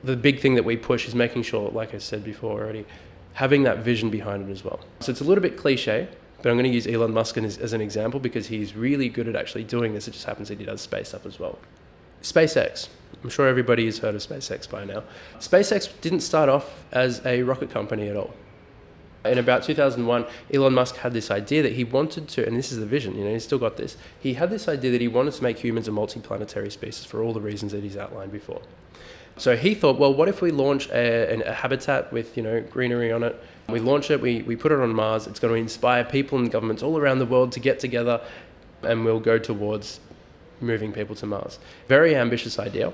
the 0.03 0.15
big 0.15 0.39
thing 0.39 0.53
that 0.53 0.65
we 0.65 0.77
push 0.77 1.08
is 1.08 1.15
making 1.15 1.41
sure, 1.41 1.72
like 1.72 1.96
I 1.96 1.98
said 1.98 2.24
before 2.24 2.62
already, 2.62 2.86
having 3.34 3.63
that 3.63 3.79
vision 3.79 4.12
behind 4.12 4.48
it 4.48 4.51
as 4.51 4.63
well. 4.63 4.79
So 5.00 5.12
it's 5.12 5.22
a 5.22 5.24
little 5.24 5.41
bit 5.41 5.58
cliche, 5.58 6.08
but 6.43 6.51
I'm 6.51 6.58
going 6.58 6.70
to 6.70 6.75
use 6.75 6.86
Elon 6.86 7.12
Musk 7.12 7.38
as, 7.39 7.58
as, 7.58 7.74
an 7.74 7.82
example 7.82 8.20
because 8.20 8.46
he's 8.46 8.75
really 8.75 9.10
good 9.10 9.27
at 9.27 9.36
actually 9.36 9.63
doing 9.63 9.96
this. 9.96 10.08
It 10.08 10.12
just 10.12 10.25
happens 10.25 10.50
that 10.50 10.60
he 10.60 10.65
does 10.65 10.82
space 10.82 11.10
stuff 11.10 11.25
as 11.25 11.39
well. 11.39 11.58
SpaceX. 12.23 12.87
I'm 13.23 13.29
sure 13.29 13.47
everybody 13.47 13.85
has 13.85 13.99
heard 13.99 14.15
of 14.15 14.21
SpaceX 14.21 14.69
by 14.69 14.85
now. 14.85 15.03
SpaceX 15.39 15.89
didn't 16.01 16.21
start 16.21 16.49
off 16.49 16.83
as 16.91 17.23
a 17.25 17.43
rocket 17.43 17.69
company 17.69 18.09
at 18.09 18.17
all. 18.17 18.33
In 19.25 19.37
about 19.37 19.63
2001, 19.63 20.25
Elon 20.53 20.73
Musk 20.73 20.97
had 20.97 21.13
this 21.13 21.31
idea 21.31 21.63
that 21.63 21.73
he 21.73 21.85
wanted 21.85 22.27
to, 22.29 22.45
and 22.45 22.57
this 22.57 22.73
is 22.73 22.79
the 22.79 22.85
vision, 22.85 23.17
you 23.17 23.23
know, 23.23 23.31
he's 23.31 23.45
still 23.45 23.59
got 23.59 23.77
this. 23.77 23.95
He 24.19 24.33
had 24.33 24.49
this 24.49 24.67
idea 24.67 24.91
that 24.91 24.99
he 24.99 25.07
wanted 25.07 25.33
to 25.35 25.43
make 25.43 25.59
humans 25.59 25.87
a 25.87 25.91
multiplanetary 25.91 26.71
species 26.71 27.05
for 27.05 27.21
all 27.21 27.31
the 27.31 27.39
reasons 27.39 27.71
that 27.71 27.83
he's 27.83 27.95
outlined 27.95 28.33
before. 28.33 28.61
So 29.37 29.55
he 29.55 29.75
thought, 29.75 29.97
well, 29.97 30.13
what 30.13 30.27
if 30.27 30.41
we 30.41 30.51
launch 30.51 30.89
a, 30.89 31.41
a 31.41 31.53
habitat 31.53 32.11
with, 32.11 32.35
you 32.35 32.43
know, 32.43 32.61
greenery 32.61 33.11
on 33.11 33.23
it? 33.23 33.41
We 33.69 33.79
launch 33.79 34.11
it, 34.11 34.19
we, 34.19 34.41
we 34.41 34.57
put 34.57 34.71
it 34.73 34.79
on 34.79 34.93
Mars. 34.93 35.25
It's 35.25 35.39
going 35.39 35.53
to 35.53 35.59
inspire 35.59 36.03
people 36.03 36.37
and 36.37 36.51
governments 36.51 36.83
all 36.83 36.97
around 36.97 37.19
the 37.19 37.25
world 37.25 37.53
to 37.53 37.59
get 37.59 37.79
together 37.79 38.21
and 38.83 39.05
we'll 39.05 39.21
go 39.21 39.39
towards 39.39 40.01
moving 40.63 40.91
people 40.91 41.15
to 41.15 41.25
Mars. 41.25 41.60
Very 41.88 42.15
ambitious 42.15 42.58
idea. 42.60 42.93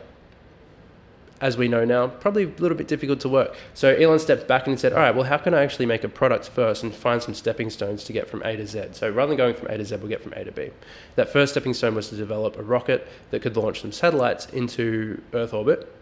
As 1.42 1.56
we 1.56 1.70
know 1.70 1.86
now, 1.86 2.08
probably 2.08 2.44
a 2.44 2.48
little 2.48 2.78
bit 2.78 2.90
difficult 2.90 3.22
to 3.22 3.30
work. 3.30 3.56
So 3.74 3.96
Elon 3.96 4.20
stepped 4.20 4.46
back 4.46 4.68
and 4.68 4.78
said, 4.78 4.92
all 4.92 5.00
right, 5.00 5.16
well, 5.16 5.24
how 5.24 5.38
can 5.38 5.54
I 5.54 5.64
actually 5.64 5.86
make 5.86 6.04
a 6.04 6.10
product 6.10 6.50
first 6.50 6.84
and 6.84 6.94
find 6.94 7.24
some 7.24 7.34
stepping 7.34 7.70
stones 7.70 8.04
to 8.04 8.14
get 8.14 8.28
from 8.28 8.42
A 8.44 8.58
to 8.58 8.68
Z? 8.68 8.90
So 8.92 9.10
rather 9.10 9.30
than 9.30 9.38
going 9.38 9.56
from 9.56 9.68
A 9.68 9.78
to 9.78 9.86
Z, 9.86 9.96
we'll 9.98 10.10
get 10.10 10.22
from 10.22 10.34
A 10.34 10.44
to 10.44 10.52
B. 10.52 10.70
That 11.16 11.30
first 11.30 11.54
stepping 11.54 11.74
stone 11.74 11.96
was 11.96 12.10
to 12.10 12.18
develop 12.18 12.58
a 12.58 12.64
rocket 12.64 13.08
that 13.32 13.42
could 13.42 13.56
launch 13.56 13.80
some 13.82 13.94
satellites 13.94 14.48
into 14.48 15.22
Earth 15.34 15.54
orbit 15.54 15.96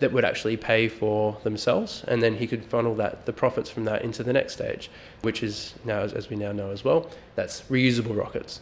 that 0.00 0.12
would 0.12 0.24
actually 0.24 0.56
pay 0.56 0.86
for 0.86 1.38
themselves, 1.42 2.04
and 2.06 2.22
then 2.22 2.36
he 2.36 2.46
could 2.46 2.64
funnel 2.64 2.94
that 2.94 3.26
the 3.26 3.32
profits 3.32 3.70
from 3.70 3.84
that 3.84 4.02
into 4.02 4.22
the 4.22 4.32
next 4.32 4.52
stage, 4.52 4.90
which 5.22 5.42
is 5.42 5.74
now, 5.84 6.00
as 6.00 6.30
we 6.30 6.36
now 6.36 6.52
know 6.52 6.70
as 6.70 6.84
well, 6.84 7.10
that's 7.34 7.62
reusable 7.62 8.16
rockets. 8.16 8.60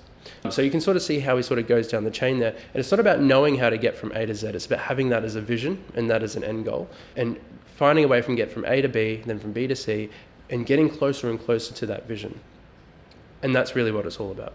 So 0.51 0.63
you 0.63 0.71
can 0.71 0.81
sort 0.81 0.97
of 0.97 1.03
see 1.03 1.21
how 1.21 1.37
he 1.37 1.43
sort 1.43 1.59
of 1.59 1.67
goes 1.67 1.89
down 1.89 2.05
the 2.05 2.11
chain 2.11 2.39
there. 2.39 2.53
And 2.53 2.77
it's 2.77 2.91
not 2.91 3.01
about 3.01 3.21
knowing 3.21 3.59
how 3.59 3.71
to 3.71 3.79
get 3.79 3.97
from 3.97 4.13
A 4.13 4.27
to 4.27 4.35
Z, 4.35 4.49
it's 4.49 4.67
about 4.67 4.81
having 4.81 5.09
that 5.11 5.25
as 5.25 5.37
a 5.37 5.41
vision 5.41 5.83
and 5.95 6.11
that 6.11 6.23
as 6.23 6.37
an 6.37 6.45
end 6.45 6.65
goal. 6.65 6.89
And 7.17 7.39
finding 7.77 8.05
a 8.05 8.09
way 8.09 8.23
from 8.23 8.37
get 8.37 8.51
from 8.51 8.65
A 8.65 8.81
to 8.83 8.89
B, 8.89 9.23
then 9.27 9.39
from 9.39 9.53
B 9.53 9.67
to 9.67 9.77
C, 9.77 10.11
and 10.49 10.67
getting 10.67 10.89
closer 10.89 11.29
and 11.29 11.39
closer 11.39 11.75
to 11.75 11.87
that 11.87 12.07
vision. 12.07 12.41
And 13.43 13.55
that's 13.55 13.77
really 13.77 13.93
what 13.93 14.07
it's 14.07 14.19
all 14.19 14.31
about. 14.31 14.55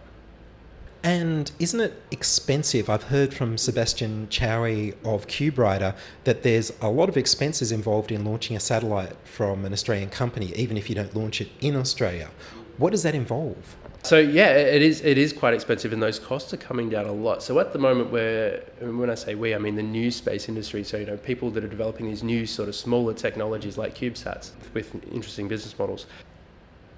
And 1.04 1.52
isn't 1.58 1.80
it 1.80 2.00
expensive? 2.12 2.88
I've 2.90 3.04
heard 3.04 3.34
from 3.34 3.58
Sebastian 3.58 4.28
Chaoui 4.28 4.94
of 5.04 5.26
CubeRider 5.26 5.96
that 6.26 6.44
there's 6.44 6.72
a 6.80 6.90
lot 6.90 7.10
of 7.10 7.18
expenses 7.18 7.72
involved 7.72 8.12
in 8.12 8.24
launching 8.24 8.56
a 8.56 8.60
satellite 8.60 9.16
from 9.24 9.66
an 9.66 9.74
Australian 9.74 10.10
company, 10.10 10.54
even 10.56 10.78
if 10.78 10.90
you 10.90 10.96
don't 10.96 11.16
launch 11.16 11.42
it 11.42 11.50
in 11.60 11.76
Australia. 11.76 12.30
What 12.78 12.92
does 12.92 13.02
that 13.02 13.16
involve? 13.16 13.76
So 14.04 14.18
yeah, 14.18 14.50
it 14.50 14.82
is 14.82 15.02
it 15.02 15.18
is 15.18 15.32
quite 15.32 15.54
expensive, 15.54 15.94
and 15.94 16.02
those 16.02 16.20
costs 16.20 16.54
are 16.54 16.58
coming 16.58 16.90
down 16.90 17.06
a 17.06 17.12
lot. 17.12 17.44
So 17.44 17.60
at 17.60 17.72
the 17.72 17.80
moment, 17.80 18.12
where 18.12 18.62
when 18.80 19.10
I 19.10 19.16
say 19.16 19.36
we, 19.36 19.54
I 19.54 19.58
mean 19.60 19.76
the 19.76 19.84
new 19.84 20.10
space 20.10 20.50
industry. 20.50 20.84
So 20.84 20.98
you 20.98 21.06
know, 21.06 21.18
people 21.18 21.52
that 21.52 21.64
are 21.64 21.68
developing 21.68 22.08
these 22.08 22.24
new 22.24 22.46
sort 22.46 22.68
of 22.68 22.76
smaller 22.76 23.14
technologies 23.14 23.78
like 23.78 23.96
CubeSats 23.96 24.52
with 24.74 24.96
interesting 25.14 25.48
business 25.48 25.78
models. 25.78 26.08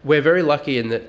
We're 0.04 0.22
very 0.22 0.44
lucky 0.44 0.78
in 0.78 0.90
that 0.90 1.04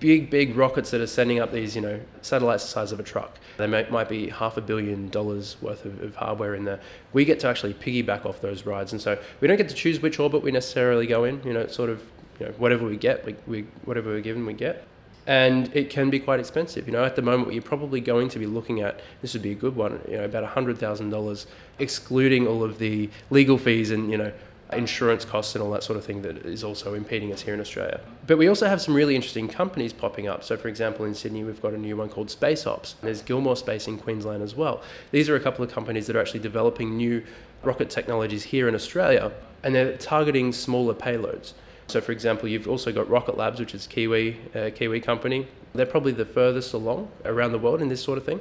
big 0.00 0.30
big 0.30 0.56
rockets 0.56 0.90
that 0.90 1.00
are 1.00 1.06
sending 1.06 1.38
up 1.38 1.52
these 1.52 1.76
you 1.76 1.80
know 1.80 2.00
satellites 2.22 2.64
the 2.64 2.70
size 2.70 2.90
of 2.90 2.98
a 2.98 3.04
truck 3.04 3.38
they 3.56 3.68
may, 3.68 3.88
might 3.88 4.08
be 4.08 4.28
half 4.28 4.56
a 4.56 4.60
billion 4.60 5.08
dollars 5.10 5.56
worth 5.62 5.84
of, 5.84 6.02
of, 6.02 6.16
hardware 6.16 6.56
in 6.56 6.64
there 6.64 6.80
we 7.12 7.24
get 7.24 7.38
to 7.38 7.46
actually 7.46 7.72
piggyback 7.72 8.26
off 8.26 8.40
those 8.40 8.66
rides 8.66 8.90
and 8.90 9.00
so 9.00 9.16
we 9.40 9.46
don't 9.46 9.56
get 9.56 9.68
to 9.68 9.74
choose 9.74 10.00
which 10.00 10.18
orbit 10.18 10.42
we 10.42 10.50
necessarily 10.50 11.06
go 11.06 11.22
in 11.22 11.40
you 11.44 11.52
know 11.52 11.60
it's 11.60 11.76
sort 11.76 11.88
of 11.88 12.02
you 12.40 12.46
know 12.46 12.52
whatever 12.58 12.84
we 12.84 12.96
get 12.96 13.24
we, 13.24 13.36
we 13.46 13.62
whatever 13.84 14.10
we're 14.10 14.20
given 14.20 14.44
we 14.44 14.54
get 14.54 14.84
and 15.30 15.70
it 15.76 15.90
can 15.90 16.10
be 16.10 16.18
quite 16.18 16.40
expensive. 16.40 16.88
You 16.88 16.92
know, 16.92 17.04
at 17.04 17.14
the 17.14 17.22
moment, 17.22 17.52
you're 17.52 17.62
probably 17.62 18.00
going 18.00 18.28
to 18.30 18.38
be 18.40 18.46
looking 18.46 18.80
at 18.80 18.98
this 19.22 19.32
would 19.32 19.42
be 19.42 19.52
a 19.52 19.54
good 19.54 19.76
one. 19.76 20.00
You 20.08 20.16
know, 20.16 20.24
about 20.24 20.42
hundred 20.42 20.76
thousand 20.76 21.10
dollars, 21.10 21.46
excluding 21.78 22.48
all 22.48 22.64
of 22.64 22.80
the 22.80 23.08
legal 23.30 23.56
fees 23.56 23.92
and 23.92 24.10
you 24.10 24.18
know 24.18 24.32
insurance 24.72 25.24
costs 25.24 25.54
and 25.54 25.62
all 25.62 25.70
that 25.70 25.84
sort 25.84 25.96
of 25.96 26.04
thing 26.04 26.22
that 26.22 26.38
is 26.38 26.64
also 26.64 26.94
impeding 26.94 27.32
us 27.32 27.42
here 27.42 27.54
in 27.54 27.60
Australia. 27.60 28.00
But 28.26 28.38
we 28.38 28.48
also 28.48 28.66
have 28.66 28.80
some 28.82 28.92
really 28.92 29.14
interesting 29.14 29.46
companies 29.46 29.92
popping 29.92 30.26
up. 30.26 30.42
So, 30.42 30.56
for 30.56 30.66
example, 30.66 31.04
in 31.04 31.14
Sydney, 31.14 31.44
we've 31.44 31.62
got 31.62 31.74
a 31.74 31.78
new 31.78 31.96
one 31.96 32.08
called 32.08 32.28
Space 32.28 32.66
Ops. 32.66 32.96
There's 33.00 33.22
Gilmour 33.22 33.56
Space 33.56 33.86
in 33.86 33.98
Queensland 33.98 34.42
as 34.42 34.56
well. 34.56 34.82
These 35.12 35.28
are 35.28 35.36
a 35.36 35.40
couple 35.40 35.64
of 35.64 35.70
companies 35.70 36.08
that 36.08 36.16
are 36.16 36.20
actually 36.20 36.40
developing 36.40 36.96
new 36.96 37.22
rocket 37.62 37.88
technologies 37.88 38.42
here 38.42 38.66
in 38.66 38.74
Australia, 38.74 39.30
and 39.62 39.76
they're 39.76 39.96
targeting 39.96 40.52
smaller 40.52 40.94
payloads. 40.94 41.52
So, 41.90 42.00
for 42.00 42.12
example, 42.12 42.48
you've 42.48 42.68
also 42.68 42.92
got 42.92 43.10
Rocket 43.10 43.36
Labs, 43.36 43.58
which 43.58 43.74
is 43.74 43.88
Kiwi, 43.88 44.38
uh, 44.54 44.70
Kiwi 44.72 45.00
company. 45.00 45.48
They're 45.74 45.86
probably 45.86 46.12
the 46.12 46.24
furthest 46.24 46.72
along 46.72 47.10
around 47.24 47.50
the 47.50 47.58
world 47.58 47.82
in 47.82 47.88
this 47.88 48.00
sort 48.00 48.16
of 48.16 48.24
thing. 48.24 48.40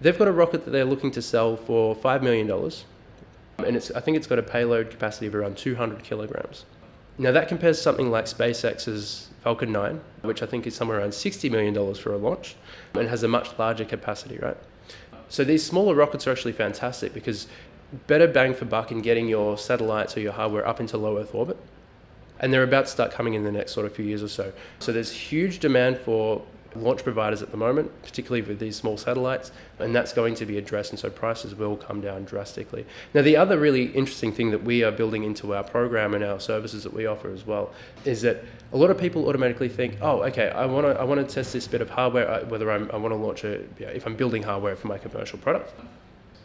They've 0.00 0.18
got 0.18 0.26
a 0.26 0.32
rocket 0.32 0.64
that 0.64 0.72
they're 0.72 0.84
looking 0.84 1.12
to 1.12 1.22
sell 1.22 1.56
for 1.56 1.94
five 1.94 2.20
million 2.22 2.48
dollars, 2.48 2.84
and 3.58 3.76
it's 3.76 3.92
I 3.92 4.00
think 4.00 4.16
it's 4.16 4.26
got 4.26 4.40
a 4.40 4.42
payload 4.42 4.90
capacity 4.90 5.26
of 5.28 5.36
around 5.36 5.56
200 5.56 6.02
kilograms. 6.02 6.64
Now 7.16 7.30
that 7.32 7.46
compares 7.46 7.76
to 7.76 7.82
something 7.82 8.10
like 8.10 8.24
SpaceX's 8.24 9.28
Falcon 9.44 9.70
9, 9.70 10.00
which 10.22 10.42
I 10.42 10.46
think 10.46 10.66
is 10.66 10.74
somewhere 10.74 10.98
around 10.98 11.14
60 11.14 11.48
million 11.48 11.74
dollars 11.74 11.98
for 11.98 12.12
a 12.12 12.16
launch, 12.16 12.56
and 12.94 13.08
has 13.08 13.22
a 13.22 13.28
much 13.28 13.56
larger 13.56 13.84
capacity, 13.84 14.38
right? 14.38 14.56
So 15.28 15.44
these 15.44 15.64
smaller 15.64 15.94
rockets 15.94 16.26
are 16.26 16.32
actually 16.32 16.54
fantastic 16.54 17.14
because 17.14 17.46
better 18.08 18.26
bang 18.26 18.54
for 18.54 18.64
buck 18.64 18.90
in 18.90 19.00
getting 19.00 19.28
your 19.28 19.58
satellites 19.58 20.16
or 20.16 20.20
your 20.20 20.32
hardware 20.32 20.66
up 20.66 20.80
into 20.80 20.96
low 20.96 21.18
Earth 21.18 21.34
orbit 21.34 21.58
and 22.40 22.52
they're 22.52 22.62
about 22.62 22.86
to 22.86 22.90
start 22.90 23.12
coming 23.12 23.34
in 23.34 23.44
the 23.44 23.52
next 23.52 23.72
sort 23.72 23.86
of 23.86 23.94
few 23.94 24.04
years 24.04 24.22
or 24.22 24.28
so. 24.28 24.52
So 24.78 24.92
there's 24.92 25.12
huge 25.12 25.60
demand 25.60 25.98
for 25.98 26.42
launch 26.76 27.02
providers 27.02 27.42
at 27.42 27.50
the 27.50 27.56
moment, 27.56 27.90
particularly 28.02 28.42
with 28.42 28.58
these 28.58 28.76
small 28.76 28.96
satellites, 28.96 29.50
and 29.78 29.94
that's 29.94 30.12
going 30.12 30.34
to 30.36 30.46
be 30.46 30.58
addressed, 30.58 30.90
and 30.90 30.98
so 30.98 31.10
prices 31.10 31.54
will 31.54 31.76
come 31.76 32.00
down 32.00 32.24
drastically. 32.24 32.86
Now, 33.12 33.22
the 33.22 33.36
other 33.36 33.58
really 33.58 33.86
interesting 33.86 34.32
thing 34.32 34.50
that 34.52 34.62
we 34.62 34.84
are 34.84 34.92
building 34.92 35.24
into 35.24 35.54
our 35.54 35.64
program 35.64 36.14
and 36.14 36.22
our 36.22 36.38
services 36.38 36.84
that 36.84 36.92
we 36.92 37.06
offer 37.06 37.32
as 37.32 37.46
well 37.46 37.72
is 38.04 38.22
that 38.22 38.44
a 38.72 38.76
lot 38.76 38.90
of 38.90 38.98
people 38.98 39.28
automatically 39.28 39.68
think, 39.68 39.98
oh, 40.00 40.22
okay, 40.22 40.50
I 40.50 40.66
want 40.66 40.86
to 40.86 40.92
I 41.00 41.04
want 41.04 41.26
to 41.26 41.34
test 41.34 41.52
this 41.52 41.66
bit 41.66 41.80
of 41.80 41.90
hardware, 41.90 42.30
uh, 42.30 42.44
whether 42.44 42.70
I'm, 42.70 42.90
I 42.92 42.96
want 42.96 43.12
to 43.12 43.16
launch 43.16 43.44
a, 43.44 43.62
if 43.94 44.06
I'm 44.06 44.14
building 44.14 44.42
hardware 44.42 44.76
for 44.76 44.88
my 44.88 44.98
commercial 44.98 45.38
product, 45.38 45.72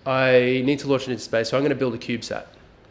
I 0.06 0.62
need 0.66 0.80
to 0.80 0.88
launch 0.88 1.04
it 1.04 1.12
into 1.12 1.24
space, 1.24 1.50
so 1.50 1.58
I'm 1.58 1.62
going 1.62 1.70
to 1.70 1.75
build 1.75 1.94
a 1.94 1.98
CubeSat 1.98 2.46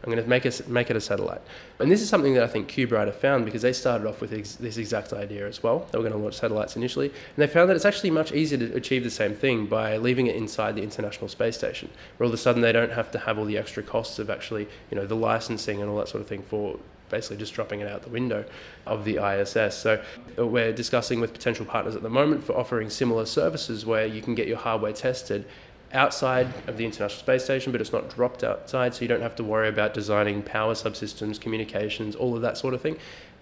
I'm 0.05 0.11
going 0.11 0.23
to 0.23 0.29
make 0.29 0.45
it 0.45 0.67
make 0.69 0.91
it 0.91 0.95
a 0.95 1.01
satellite. 1.01 1.41
And 1.79 1.91
this 1.91 2.01
is 2.01 2.07
something 2.07 2.35
that 2.35 2.43
I 2.43 2.47
think 2.47 2.69
CubeRider 2.69 3.13
found 3.13 3.43
because 3.43 3.63
they 3.63 3.73
started 3.73 4.07
off 4.07 4.21
with 4.21 4.33
ex- 4.33 4.55
this 4.55 4.77
exact 4.77 5.13
idea 5.13 5.47
as 5.47 5.63
well. 5.63 5.87
They 5.91 5.97
were 5.97 6.03
going 6.03 6.13
to 6.13 6.19
launch 6.19 6.35
satellites 6.35 6.75
initially, 6.75 7.07
and 7.07 7.37
they 7.37 7.47
found 7.47 7.69
that 7.69 7.75
it's 7.75 7.85
actually 7.85 8.11
much 8.11 8.31
easier 8.31 8.59
to 8.59 8.75
achieve 8.75 9.03
the 9.03 9.09
same 9.09 9.33
thing 9.33 9.65
by 9.65 9.97
leaving 9.97 10.27
it 10.27 10.35
inside 10.35 10.75
the 10.75 10.83
International 10.83 11.27
Space 11.27 11.57
Station, 11.57 11.89
where 12.17 12.25
all 12.25 12.29
of 12.29 12.35
a 12.35 12.37
sudden 12.37 12.61
they 12.61 12.71
don't 12.71 12.91
have 12.91 13.09
to 13.11 13.19
have 13.19 13.39
all 13.39 13.45
the 13.45 13.57
extra 13.57 13.81
costs 13.81 14.19
of 14.19 14.29
actually, 14.29 14.67
you 14.91 14.95
know, 14.95 15.07
the 15.07 15.15
licensing 15.15 15.81
and 15.81 15.89
all 15.89 15.97
that 15.97 16.07
sort 16.07 16.21
of 16.21 16.27
thing 16.27 16.43
for 16.43 16.77
basically 17.09 17.37
just 17.37 17.53
dropping 17.53 17.79
it 17.79 17.87
out 17.87 18.03
the 18.03 18.09
window 18.09 18.45
of 18.85 19.05
the 19.05 19.17
ISS. 19.17 19.75
So 19.75 20.03
uh, 20.37 20.45
we're 20.45 20.73
discussing 20.73 21.19
with 21.19 21.33
potential 21.33 21.65
partners 21.65 21.95
at 21.95 22.03
the 22.03 22.09
moment 22.09 22.43
for 22.43 22.57
offering 22.57 22.89
similar 22.89 23.25
services 23.25 23.85
where 23.85 24.05
you 24.05 24.21
can 24.21 24.35
get 24.35 24.47
your 24.47 24.57
hardware 24.57 24.93
tested 24.93 25.45
outside 25.93 26.47
of 26.67 26.77
the 26.77 26.85
International 26.85 27.19
Space 27.19 27.43
Station, 27.43 27.71
but 27.71 27.81
it's 27.81 27.93
not 27.93 28.09
dropped 28.09 28.43
outside, 28.43 28.93
so 28.93 29.01
you 29.01 29.07
don't 29.07 29.21
have 29.21 29.35
to 29.35 29.43
worry 29.43 29.69
about 29.69 29.93
designing 29.93 30.41
power 30.41 30.73
subsystems, 30.73 31.39
communications, 31.39 32.15
all 32.15 32.35
of 32.35 32.41
that 32.41 32.57
sort 32.57 32.73
of 32.73 32.81
thing. 32.81 32.97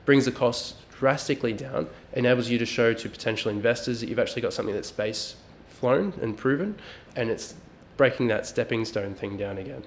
Brings 0.05 0.25
the 0.25 0.31
costs 0.31 0.75
drastically 0.97 1.53
down, 1.53 1.88
enables 2.13 2.50
you 2.50 2.57
to 2.57 2.65
show 2.65 2.93
to 2.93 3.09
potential 3.09 3.51
investors 3.51 4.00
that 4.00 4.09
you've 4.09 4.19
actually 4.19 4.41
got 4.41 4.53
something 4.53 4.75
that's 4.75 4.88
space 4.88 5.35
flown 5.67 6.13
and 6.21 6.38
proven, 6.38 6.75
and 7.15 7.29
it's 7.29 7.55
breaking 7.97 8.27
that 8.27 8.45
stepping 8.45 8.85
stone 8.85 9.13
thing 9.13 9.38
down 9.38 9.57
again. 9.57 9.83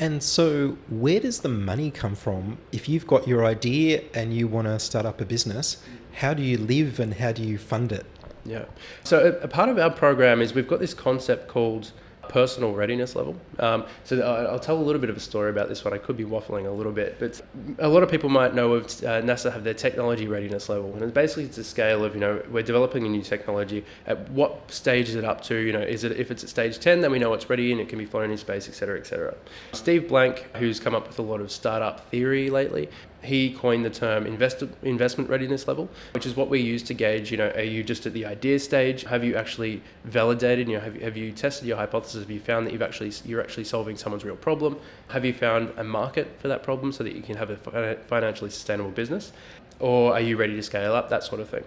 And 0.00 0.22
so, 0.22 0.78
where 0.88 1.18
does 1.18 1.40
the 1.40 1.48
money 1.48 1.90
come 1.90 2.14
from? 2.14 2.58
If 2.70 2.88
you've 2.88 3.06
got 3.06 3.26
your 3.26 3.44
idea 3.44 4.02
and 4.14 4.32
you 4.32 4.46
want 4.46 4.68
to 4.68 4.78
start 4.78 5.06
up 5.06 5.20
a 5.20 5.24
business, 5.24 5.82
how 6.12 6.34
do 6.34 6.42
you 6.42 6.56
live 6.56 7.00
and 7.00 7.14
how 7.14 7.32
do 7.32 7.42
you 7.42 7.58
fund 7.58 7.90
it? 7.90 8.06
Yeah. 8.48 8.64
So 9.04 9.38
a, 9.40 9.44
a 9.44 9.48
part 9.48 9.68
of 9.68 9.78
our 9.78 9.90
program 9.90 10.40
is 10.40 10.54
we've 10.54 10.68
got 10.68 10.80
this 10.80 10.94
concept 10.94 11.48
called 11.48 11.92
personal 12.28 12.74
readiness 12.74 13.16
level. 13.16 13.36
Um, 13.58 13.84
so 14.04 14.20
I'll 14.20 14.58
tell 14.58 14.76
a 14.76 14.82
little 14.82 15.00
bit 15.00 15.10
of 15.10 15.16
a 15.16 15.20
story 15.20 15.50
about 15.50 15.68
this 15.68 15.84
one. 15.84 15.94
I 15.94 15.98
could 15.98 16.16
be 16.16 16.24
waffling 16.24 16.66
a 16.66 16.70
little 16.70 16.92
bit, 16.92 17.16
but 17.18 17.40
a 17.78 17.88
lot 17.88 18.02
of 18.02 18.10
people 18.10 18.28
might 18.28 18.54
know 18.54 18.74
of 18.74 18.84
uh, 18.84 19.22
NASA 19.22 19.52
have 19.52 19.64
their 19.64 19.74
technology 19.74 20.28
readiness 20.28 20.68
level, 20.68 20.92
and 20.92 21.02
it's 21.02 21.12
basically 21.12 21.44
it's 21.44 21.58
a 21.58 21.64
scale 21.64 22.04
of 22.04 22.14
you 22.14 22.20
know 22.20 22.42
we're 22.50 22.62
developing 22.62 23.06
a 23.06 23.08
new 23.08 23.22
technology. 23.22 23.84
At 24.06 24.30
what 24.30 24.70
stage 24.70 25.08
is 25.08 25.14
it 25.14 25.24
up 25.24 25.42
to? 25.44 25.56
You 25.56 25.72
know, 25.72 25.80
is 25.80 26.04
it 26.04 26.12
if 26.12 26.30
it's 26.30 26.44
at 26.44 26.50
stage 26.50 26.78
ten, 26.78 27.00
then 27.00 27.10
we 27.10 27.18
know 27.18 27.32
it's 27.32 27.48
ready 27.50 27.72
and 27.72 27.80
it 27.80 27.88
can 27.88 27.98
be 27.98 28.06
flown 28.06 28.30
in 28.30 28.36
space, 28.36 28.68
etc., 28.68 28.98
etc. 28.98 29.34
Steve 29.72 30.08
Blank, 30.08 30.46
who's 30.56 30.80
come 30.80 30.94
up 30.94 31.08
with 31.08 31.18
a 31.18 31.22
lot 31.22 31.40
of 31.40 31.50
startup 31.50 32.08
theory 32.10 32.50
lately, 32.50 32.88
he 33.22 33.52
coined 33.52 33.84
the 33.84 33.90
term 33.90 34.26
invest- 34.26 34.62
investment 34.82 35.28
readiness 35.28 35.66
level, 35.66 35.88
which 36.12 36.26
is 36.26 36.36
what 36.36 36.48
we 36.48 36.60
use 36.60 36.82
to 36.84 36.94
gauge, 36.94 37.30
you 37.30 37.36
know, 37.36 37.50
are 37.50 37.62
you 37.62 37.82
just 37.82 38.06
at 38.06 38.12
the 38.12 38.24
idea 38.24 38.58
stage? 38.58 39.02
Have 39.04 39.24
you 39.24 39.36
actually 39.36 39.82
validated, 40.04 40.68
you 40.68 40.74
know, 40.74 40.80
have 40.80 41.00
have 41.00 41.16
you 41.16 41.32
tested 41.32 41.66
your 41.66 41.76
hypothesis? 41.76 42.20
Have 42.20 42.30
you 42.30 42.40
found 42.40 42.66
that 42.66 42.72
you've 42.72 42.82
actually, 42.82 43.12
you're 43.24 43.40
actually 43.40 43.64
solving 43.64 43.96
someone's 43.96 44.24
real 44.24 44.36
problem? 44.36 44.78
Have 45.08 45.24
you 45.24 45.32
found 45.32 45.72
a 45.76 45.84
market 45.84 46.38
for 46.40 46.48
that 46.48 46.62
problem 46.62 46.92
so 46.92 47.02
that 47.04 47.14
you 47.14 47.22
can 47.22 47.36
have 47.36 47.50
a 47.50 47.96
financially 48.06 48.50
sustainable 48.50 48.90
business? 48.90 49.32
Or 49.80 50.12
are 50.12 50.20
you 50.20 50.36
ready 50.36 50.56
to 50.56 50.62
scale 50.62 50.94
up? 50.94 51.08
That 51.08 51.22
sort 51.22 51.40
of 51.40 51.48
thing. 51.48 51.64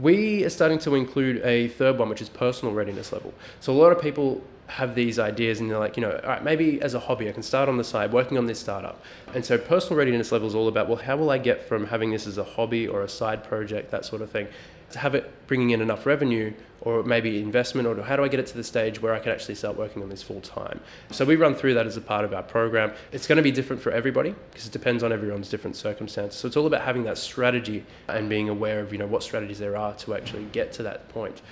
We 0.00 0.44
are 0.44 0.50
starting 0.50 0.78
to 0.80 0.94
include 0.94 1.42
a 1.44 1.68
third 1.68 1.98
one, 1.98 2.08
which 2.08 2.20
is 2.20 2.28
personal 2.28 2.74
readiness 2.74 3.12
level. 3.12 3.32
So 3.60 3.72
a 3.72 3.74
lot 3.74 3.92
of 3.92 4.00
people 4.00 4.42
have 4.68 4.94
these 4.94 5.18
ideas 5.18 5.60
and 5.60 5.70
they're 5.70 5.78
like, 5.78 5.96
you 5.96 6.00
know, 6.00 6.20
all 6.22 6.28
right, 6.28 6.42
maybe 6.42 6.80
as 6.82 6.94
a 6.94 7.00
hobby, 7.00 7.28
I 7.28 7.32
can 7.32 7.42
start 7.42 7.68
on 7.68 7.76
the 7.76 7.84
side 7.84 8.12
working 8.12 8.36
on 8.36 8.46
this 8.46 8.58
startup. 8.58 9.00
And 9.34 9.44
so 9.44 9.58
personal 9.58 9.96
readiness 9.96 10.32
level 10.32 10.48
is 10.48 10.54
all 10.54 10.68
about, 10.68 10.88
well, 10.88 10.98
how 10.98 11.16
will 11.16 11.30
I 11.30 11.38
get 11.38 11.68
from 11.68 11.86
having 11.86 12.10
this 12.10 12.26
as 12.26 12.38
a 12.38 12.44
hobby 12.44 12.86
or 12.88 13.02
a 13.02 13.08
side 13.08 13.44
project, 13.44 13.90
that 13.92 14.04
sort 14.04 14.22
of 14.22 14.30
thing, 14.30 14.48
to 14.90 14.98
have 14.98 15.14
it 15.14 15.32
bringing 15.46 15.70
in 15.70 15.80
enough 15.80 16.06
revenue 16.06 16.52
or 16.80 17.02
maybe 17.02 17.40
investment, 17.40 17.88
or 17.88 18.00
how 18.02 18.14
do 18.14 18.22
I 18.22 18.28
get 18.28 18.38
it 18.38 18.46
to 18.48 18.56
the 18.56 18.62
stage 18.62 19.02
where 19.02 19.12
I 19.12 19.18
can 19.18 19.32
actually 19.32 19.56
start 19.56 19.76
working 19.76 20.02
on 20.02 20.08
this 20.08 20.22
full 20.22 20.40
time? 20.40 20.78
So 21.10 21.24
we 21.24 21.34
run 21.34 21.56
through 21.56 21.74
that 21.74 21.86
as 21.86 21.96
a 21.96 22.00
part 22.00 22.24
of 22.24 22.32
our 22.32 22.44
program. 22.44 22.92
It's 23.10 23.26
going 23.26 23.38
to 23.38 23.42
be 23.42 23.50
different 23.50 23.82
for 23.82 23.90
everybody 23.90 24.36
because 24.50 24.68
it 24.68 24.72
depends 24.72 25.02
on 25.02 25.12
everyone's 25.12 25.48
different 25.48 25.74
circumstances. 25.74 26.38
So 26.38 26.46
it's 26.46 26.56
all 26.56 26.66
about 26.66 26.82
having 26.82 27.02
that 27.04 27.18
strategy 27.18 27.84
and 28.06 28.28
being 28.28 28.48
aware 28.48 28.78
of, 28.78 28.92
you 28.92 28.98
know, 28.98 29.06
what 29.06 29.24
strategies 29.24 29.58
there 29.58 29.76
are 29.76 29.94
to 29.94 30.14
actually 30.14 30.44
get 30.52 30.72
to 30.74 30.84
that 30.84 31.08
point. 31.08 31.42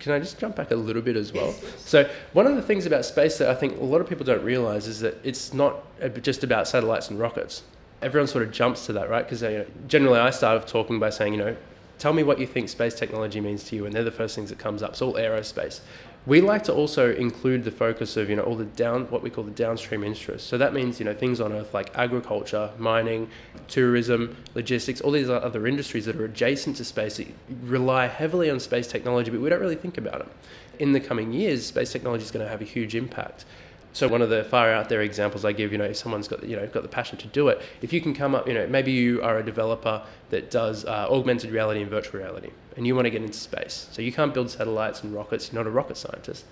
Can 0.00 0.12
I 0.12 0.18
just 0.18 0.38
jump 0.38 0.56
back 0.56 0.70
a 0.70 0.76
little 0.76 1.02
bit 1.02 1.16
as 1.16 1.32
well? 1.32 1.52
So 1.78 2.08
one 2.32 2.46
of 2.46 2.56
the 2.56 2.62
things 2.62 2.84
about 2.84 3.04
space 3.04 3.38
that 3.38 3.48
I 3.48 3.54
think 3.54 3.80
a 3.80 3.84
lot 3.84 4.00
of 4.00 4.08
people 4.08 4.24
don't 4.24 4.42
realize 4.42 4.86
is 4.86 5.00
that 5.00 5.16
it's 5.24 5.54
not 5.54 5.76
just 6.22 6.42
about 6.44 6.66
satellites 6.66 7.10
and 7.10 7.18
rockets. 7.18 7.62
Everyone 8.02 8.26
sort 8.28 8.44
of 8.44 8.52
jumps 8.52 8.86
to 8.86 8.92
that, 8.94 9.08
right? 9.08 9.24
Because 9.24 9.42
you 9.42 9.50
know, 9.50 9.66
generally 9.86 10.18
I 10.18 10.30
start 10.30 10.56
off 10.60 10.66
talking 10.66 10.98
by 10.98 11.10
saying, 11.10 11.34
you 11.34 11.38
know, 11.38 11.56
tell 11.98 12.12
me 12.12 12.22
what 12.22 12.38
you 12.38 12.46
think 12.46 12.68
space 12.68 12.94
technology 12.94 13.40
means 13.40 13.64
to 13.64 13.76
you, 13.76 13.86
and 13.86 13.94
they're 13.94 14.04
the 14.04 14.10
first 14.10 14.34
things 14.34 14.50
that 14.50 14.58
comes 14.58 14.82
up. 14.82 14.90
It's 14.90 15.02
all 15.02 15.14
aerospace. 15.14 15.80
We 16.26 16.42
like 16.42 16.64
to 16.64 16.74
also 16.74 17.14
include 17.14 17.64
the 17.64 17.70
focus 17.70 18.16
of 18.16 18.28
you 18.28 18.36
know 18.36 18.42
all 18.42 18.56
the 18.56 18.64
down 18.64 19.04
what 19.06 19.22
we 19.22 19.30
call 19.30 19.44
the 19.44 19.50
downstream 19.50 20.04
interests. 20.04 20.46
So 20.46 20.58
that 20.58 20.74
means 20.74 20.98
you 20.98 21.06
know 21.06 21.14
things 21.14 21.40
on 21.40 21.52
Earth 21.52 21.72
like 21.72 21.90
agriculture, 21.96 22.70
mining, 22.78 23.30
tourism, 23.66 24.36
logistics, 24.54 25.00
all 25.00 25.12
these 25.12 25.30
other 25.30 25.66
industries 25.66 26.04
that 26.04 26.16
are 26.16 26.24
adjacent 26.24 26.76
to 26.76 26.84
space 26.84 27.16
that 27.16 27.28
rely 27.62 28.08
heavily 28.08 28.50
on 28.50 28.60
space 28.60 28.88
technology, 28.88 29.30
but 29.30 29.40
we 29.40 29.48
don't 29.48 29.60
really 29.60 29.76
think 29.76 29.96
about 29.96 30.18
them. 30.18 30.30
In 30.78 30.92
the 30.92 31.00
coming 31.00 31.32
years, 31.32 31.66
space 31.66 31.92
technology 31.92 32.24
is 32.24 32.30
going 32.30 32.44
to 32.44 32.50
have 32.50 32.60
a 32.60 32.64
huge 32.64 32.94
impact. 32.94 33.44
So 33.92 34.06
one 34.06 34.22
of 34.22 34.30
the 34.30 34.44
far 34.44 34.72
out 34.72 34.88
there 34.88 35.00
examples 35.00 35.44
I 35.44 35.52
give, 35.52 35.72
you 35.72 35.78
know, 35.78 35.84
if 35.84 35.96
someone's 35.96 36.28
got 36.28 36.44
you 36.44 36.56
know 36.56 36.66
got 36.66 36.82
the 36.82 36.88
passion 36.88 37.18
to 37.18 37.26
do 37.28 37.48
it, 37.48 37.60
if 37.82 37.92
you 37.92 38.00
can 38.00 38.14
come 38.14 38.34
up, 38.34 38.46
you 38.46 38.54
know, 38.54 38.66
maybe 38.66 38.92
you 38.92 39.22
are 39.22 39.38
a 39.38 39.42
developer 39.42 40.02
that 40.30 40.50
does 40.50 40.84
uh, 40.84 41.06
augmented 41.10 41.50
reality 41.50 41.80
and 41.80 41.90
virtual 41.90 42.20
reality, 42.20 42.50
and 42.76 42.86
you 42.86 42.94
want 42.94 43.06
to 43.06 43.10
get 43.10 43.22
into 43.22 43.38
space. 43.38 43.88
So 43.92 44.02
you 44.02 44.12
can't 44.12 44.34
build 44.34 44.50
satellites 44.50 45.02
and 45.02 45.14
rockets. 45.14 45.50
You're 45.52 45.62
not 45.62 45.68
a 45.68 45.72
rocket 45.72 45.96
scientist, 45.96 46.44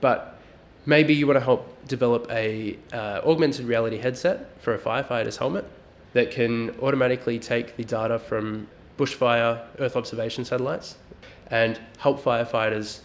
but 0.00 0.38
maybe 0.86 1.14
you 1.14 1.26
want 1.26 1.38
to 1.38 1.44
help 1.44 1.86
develop 1.88 2.30
a 2.30 2.78
uh, 2.92 3.20
augmented 3.24 3.66
reality 3.66 3.98
headset 3.98 4.60
for 4.60 4.74
a 4.74 4.78
firefighter's 4.78 5.38
helmet 5.38 5.64
that 6.12 6.30
can 6.30 6.70
automatically 6.80 7.38
take 7.38 7.76
the 7.76 7.84
data 7.84 8.18
from 8.18 8.68
bushfire 8.96 9.62
Earth 9.78 9.96
observation 9.96 10.44
satellites 10.44 10.96
and 11.48 11.80
help 11.98 12.22
firefighters 12.22 13.00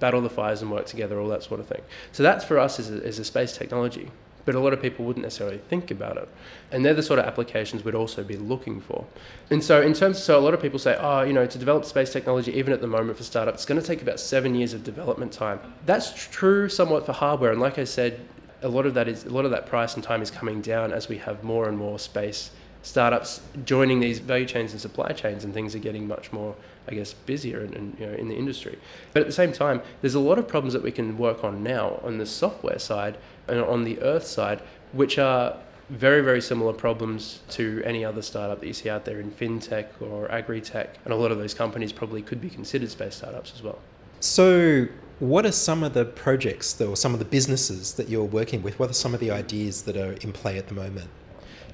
battle 0.00 0.20
the 0.20 0.30
fires 0.30 0.62
and 0.62 0.70
work 0.70 0.86
together, 0.86 1.18
all 1.20 1.28
that 1.28 1.42
sort 1.42 1.60
of 1.60 1.66
thing. 1.66 1.82
So 2.12 2.22
that's 2.22 2.44
for 2.44 2.58
us 2.58 2.78
is 2.78 2.90
a, 2.90 3.22
a 3.22 3.24
space 3.24 3.56
technology, 3.56 4.10
but 4.44 4.54
a 4.54 4.60
lot 4.60 4.72
of 4.72 4.82
people 4.82 5.04
wouldn't 5.04 5.24
necessarily 5.24 5.58
think 5.58 5.90
about 5.90 6.16
it. 6.16 6.28
And 6.70 6.84
they're 6.84 6.94
the 6.94 7.02
sort 7.02 7.18
of 7.18 7.26
applications 7.26 7.84
we'd 7.84 7.94
also 7.94 8.22
be 8.22 8.36
looking 8.36 8.80
for. 8.80 9.06
And 9.50 9.62
so 9.62 9.80
in 9.80 9.94
terms, 9.94 10.22
so 10.22 10.38
a 10.38 10.42
lot 10.42 10.54
of 10.54 10.60
people 10.60 10.78
say, 10.78 10.96
oh, 11.00 11.22
you 11.22 11.32
know, 11.32 11.46
to 11.46 11.58
develop 11.58 11.84
space 11.84 12.12
technology, 12.12 12.52
even 12.52 12.72
at 12.72 12.80
the 12.80 12.86
moment 12.86 13.16
for 13.16 13.24
startups, 13.24 13.58
it's 13.58 13.66
going 13.66 13.80
to 13.80 13.86
take 13.86 14.02
about 14.02 14.20
seven 14.20 14.54
years 14.54 14.74
of 14.74 14.84
development 14.84 15.32
time. 15.32 15.60
That's 15.86 16.12
true 16.28 16.68
somewhat 16.68 17.06
for 17.06 17.12
hardware. 17.12 17.52
And 17.52 17.60
like 17.60 17.78
I 17.78 17.84
said, 17.84 18.20
a 18.62 18.68
lot 18.68 18.86
of 18.86 18.94
that 18.94 19.08
is 19.08 19.24
a 19.24 19.30
lot 19.30 19.44
of 19.44 19.50
that 19.50 19.66
price 19.66 19.94
and 19.94 20.02
time 20.02 20.22
is 20.22 20.30
coming 20.30 20.62
down 20.62 20.92
as 20.92 21.08
we 21.08 21.18
have 21.18 21.44
more 21.44 21.68
and 21.68 21.76
more 21.76 21.98
space 21.98 22.50
startups 22.84 23.40
joining 23.64 23.98
these 23.98 24.18
value 24.18 24.46
chains 24.46 24.72
and 24.72 24.80
supply 24.80 25.10
chains, 25.12 25.42
and 25.44 25.54
things 25.54 25.74
are 25.74 25.78
getting 25.78 26.06
much 26.06 26.32
more, 26.32 26.54
I 26.86 26.94
guess, 26.94 27.14
busier 27.14 27.60
and, 27.60 27.74
and, 27.74 27.98
you 27.98 28.06
know, 28.06 28.12
in 28.12 28.28
the 28.28 28.36
industry. 28.36 28.78
But 29.12 29.20
at 29.20 29.26
the 29.26 29.32
same 29.32 29.52
time, 29.52 29.80
there's 30.02 30.14
a 30.14 30.20
lot 30.20 30.38
of 30.38 30.46
problems 30.46 30.74
that 30.74 30.82
we 30.82 30.92
can 30.92 31.16
work 31.16 31.42
on 31.42 31.62
now 31.62 32.00
on 32.04 32.18
the 32.18 32.26
software 32.26 32.78
side 32.78 33.16
and 33.48 33.58
on 33.60 33.84
the 33.84 34.00
Earth 34.02 34.26
side, 34.26 34.60
which 34.92 35.18
are 35.18 35.56
very, 35.88 36.20
very 36.20 36.40
similar 36.40 36.72
problems 36.72 37.40
to 37.50 37.82
any 37.84 38.04
other 38.04 38.22
startup 38.22 38.60
that 38.60 38.66
you 38.66 38.72
see 38.72 38.90
out 38.90 39.04
there 39.04 39.18
in 39.18 39.30
fintech 39.30 39.86
or 40.00 40.30
agri-tech, 40.30 40.98
and 41.04 41.12
a 41.12 41.16
lot 41.16 41.30
of 41.30 41.38
those 41.38 41.54
companies 41.54 41.92
probably 41.92 42.22
could 42.22 42.40
be 42.40 42.50
considered 42.50 42.90
space 42.90 43.16
startups 43.16 43.52
as 43.54 43.62
well. 43.62 43.78
So, 44.20 44.88
what 45.20 45.46
are 45.46 45.52
some 45.52 45.82
of 45.82 45.94
the 45.94 46.04
projects 46.04 46.78
or 46.80 46.96
some 46.96 47.12
of 47.12 47.18
the 47.18 47.24
businesses 47.24 47.94
that 47.94 48.08
you're 48.08 48.24
working 48.24 48.62
with? 48.62 48.78
What 48.78 48.90
are 48.90 48.94
some 48.94 49.14
of 49.14 49.20
the 49.20 49.30
ideas 49.30 49.82
that 49.82 49.96
are 49.96 50.12
in 50.12 50.32
play 50.32 50.58
at 50.58 50.68
the 50.68 50.74
moment? 50.74 51.08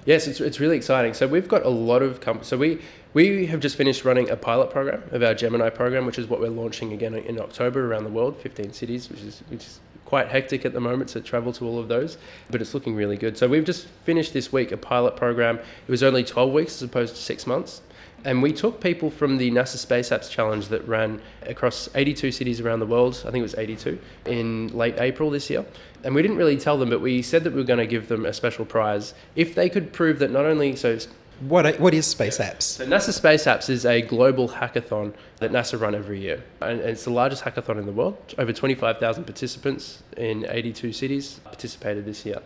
Yes, 0.06 0.26
it's, 0.26 0.40
it's 0.40 0.60
really 0.60 0.76
exciting. 0.76 1.14
So 1.14 1.26
we've 1.26 1.48
got 1.48 1.64
a 1.64 1.68
lot 1.68 2.02
of. 2.02 2.20
So 2.42 2.56
we 2.56 2.80
we 3.12 3.46
have 3.46 3.60
just 3.60 3.76
finished 3.76 4.04
running 4.04 4.30
a 4.30 4.36
pilot 4.36 4.70
program 4.70 5.02
of 5.10 5.22
our 5.22 5.34
Gemini 5.34 5.70
program, 5.70 6.06
which 6.06 6.18
is 6.18 6.26
what 6.26 6.40
we're 6.40 6.48
launching 6.48 6.92
again 6.92 7.14
in 7.14 7.40
October 7.40 7.90
around 7.90 8.04
the 8.04 8.10
world, 8.10 8.36
15 8.36 8.72
cities, 8.72 9.10
which 9.10 9.20
is 9.20 9.42
which 9.48 9.66
is 9.66 9.80
quite 10.10 10.26
hectic 10.28 10.64
at 10.64 10.72
the 10.72 10.80
moment 10.80 11.08
to 11.08 11.20
travel 11.20 11.52
to 11.52 11.64
all 11.64 11.78
of 11.78 11.86
those, 11.86 12.18
but 12.50 12.60
it's 12.60 12.74
looking 12.74 12.96
really 12.96 13.16
good. 13.16 13.38
So 13.38 13.46
we've 13.46 13.64
just 13.64 13.86
finished 14.04 14.32
this 14.32 14.52
week 14.52 14.72
a 14.72 14.76
pilot 14.76 15.14
program. 15.14 15.58
It 15.58 15.88
was 15.88 16.02
only 16.02 16.24
12 16.24 16.52
weeks 16.52 16.74
as 16.74 16.82
opposed 16.82 17.14
to 17.14 17.22
six 17.22 17.46
months. 17.46 17.80
And 18.24 18.42
we 18.42 18.52
took 18.52 18.80
people 18.80 19.10
from 19.10 19.38
the 19.38 19.50
NASA 19.50 19.78
Space 19.78 20.10
Apps 20.10 20.30
Challenge 20.30 20.68
that 20.68 20.86
ran 20.86 21.22
across 21.42 21.88
82 21.94 22.32
cities 22.32 22.60
around 22.60 22.80
the 22.80 22.86
world, 22.86 23.14
I 23.26 23.30
think 23.30 23.40
it 23.40 23.42
was 23.42 23.54
82, 23.54 23.98
in 24.26 24.68
late 24.76 24.96
April 24.98 25.30
this 25.30 25.48
year. 25.48 25.64
And 26.04 26.14
we 26.14 26.20
didn't 26.20 26.36
really 26.36 26.58
tell 26.58 26.76
them, 26.76 26.90
but 26.90 27.00
we 27.00 27.22
said 27.22 27.44
that 27.44 27.54
we 27.54 27.60
were 27.60 27.66
going 27.66 27.78
to 27.78 27.86
give 27.86 28.08
them 28.08 28.26
a 28.26 28.32
special 28.32 28.66
prize 28.66 29.14
if 29.36 29.54
they 29.54 29.70
could 29.70 29.92
prove 29.92 30.18
that 30.18 30.30
not 30.30 30.44
only, 30.44 30.76
so 30.76 30.98
What, 31.40 31.80
what 31.80 31.94
is 31.94 32.06
Space 32.06 32.36
Apps? 32.36 32.62
so 32.62 32.86
NASA 32.86 33.14
Space 33.14 33.44
Apps 33.44 33.70
is 33.70 33.86
a 33.86 34.02
global 34.02 34.46
hackathon 34.46 35.14
that 35.38 35.50
NASA 35.50 35.80
run 35.80 35.94
every 35.94 36.20
year, 36.20 36.44
and 36.60 36.80
it's 36.80 37.04
the 37.04 37.10
largest 37.10 37.42
hackathon 37.42 37.78
in 37.78 37.86
the 37.86 37.92
world. 37.92 38.18
Over 38.36 38.52
25,000 38.52 39.24
participants 39.24 40.02
in 40.18 40.44
82 40.46 40.92
cities 40.92 41.40
participated 41.44 42.04
this 42.04 42.26
year. 42.26 42.42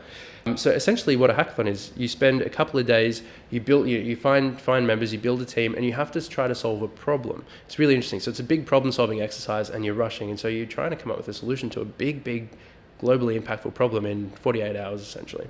Um, 0.47 0.57
so 0.57 0.71
essentially, 0.71 1.17
what 1.17 1.29
a 1.29 1.35
hackathon 1.35 1.67
is, 1.67 1.91
you 1.97 2.07
spend 2.07 2.43
a 2.43 2.49
couple 2.49 2.79
of 2.79 2.87
days, 2.87 3.23
you 3.51 3.61
build, 3.61 3.89
you, 3.89 3.99
you 3.99 4.15
find 4.15 4.61
find 4.61 4.87
members, 4.87 5.13
you 5.13 5.19
build 5.19 5.43
a 5.43 5.45
team, 5.45 5.75
and 5.75 5.85
you 5.85 5.93
have 5.95 6.13
to 6.13 6.29
try 6.29 6.47
to 6.47 6.55
solve 6.55 6.81
a 6.83 6.89
problem. 6.89 7.45
It's 7.67 7.81
really 7.81 7.97
interesting. 7.97 8.21
So 8.21 8.31
it's 8.31 8.41
a 8.41 8.45
big 8.45 8.65
problem-solving 8.65 9.21
exercise, 9.21 9.71
and 9.71 9.85
you're 9.85 9.95
rushing, 9.95 10.31
and 10.31 10.39
so 10.39 10.47
you're 10.47 10.67
trying 10.67 10.91
to 10.91 10.97
come 10.97 11.11
up 11.11 11.17
with 11.17 11.27
a 11.27 11.35
solution 11.35 11.69
to 11.71 11.81
a 11.81 11.85
big, 11.85 12.23
big, 12.23 12.51
globally 13.03 13.41
impactful 13.41 13.75
problem 13.75 14.07
in 14.07 14.31
48 14.31 14.77
hours, 14.77 15.03
essentially. 15.03 15.49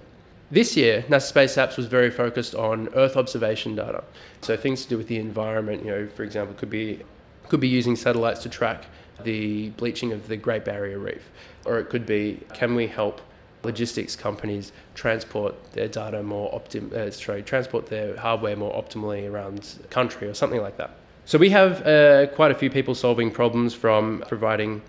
This 0.50 0.76
year, 0.76 1.04
NASA 1.08 1.22
Space 1.22 1.56
Apps 1.56 1.76
was 1.76 1.86
very 1.86 2.10
focused 2.10 2.54
on 2.54 2.88
Earth 2.94 3.16
observation 3.16 3.74
data. 3.74 4.04
So 4.42 4.56
things 4.56 4.82
to 4.82 4.88
do 4.90 4.98
with 4.98 5.08
the 5.08 5.16
environment, 5.18 5.84
you 5.84 5.90
know, 5.90 6.06
for 6.06 6.22
example, 6.22 6.54
could 6.54 6.70
be 6.70 7.00
could 7.48 7.60
be 7.60 7.68
using 7.68 7.94
satellites 7.94 8.42
to 8.42 8.48
track 8.48 8.86
the 9.22 9.68
bleaching 9.70 10.12
of 10.12 10.28
the 10.28 10.36
Great 10.36 10.64
Barrier 10.64 10.98
Reef, 10.98 11.30
or 11.64 11.78
it 11.78 11.88
could 11.88 12.06
be 12.06 12.40
can 12.52 12.74
we 12.74 12.86
help 12.86 13.20
logistics 13.62 14.14
companies 14.14 14.72
transport 14.94 15.54
their 15.72 15.88
data 15.88 16.22
more 16.22 16.52
optim- 16.52 16.92
uh, 16.92 17.10
sorry, 17.10 17.42
transport 17.42 17.86
their 17.86 18.16
hardware 18.16 18.56
more 18.56 18.72
optimally 18.72 19.30
around 19.30 19.62
the 19.80 19.88
country 19.88 20.28
or 20.28 20.34
something 20.34 20.60
like 20.60 20.76
that. 20.76 20.90
So 21.24 21.38
we 21.38 21.48
have 21.50 21.86
uh, 21.86 22.26
quite 22.28 22.50
a 22.50 22.54
few 22.54 22.68
people 22.68 22.94
solving 22.94 23.30
problems 23.30 23.72
from 23.72 24.22
providing 24.28 24.82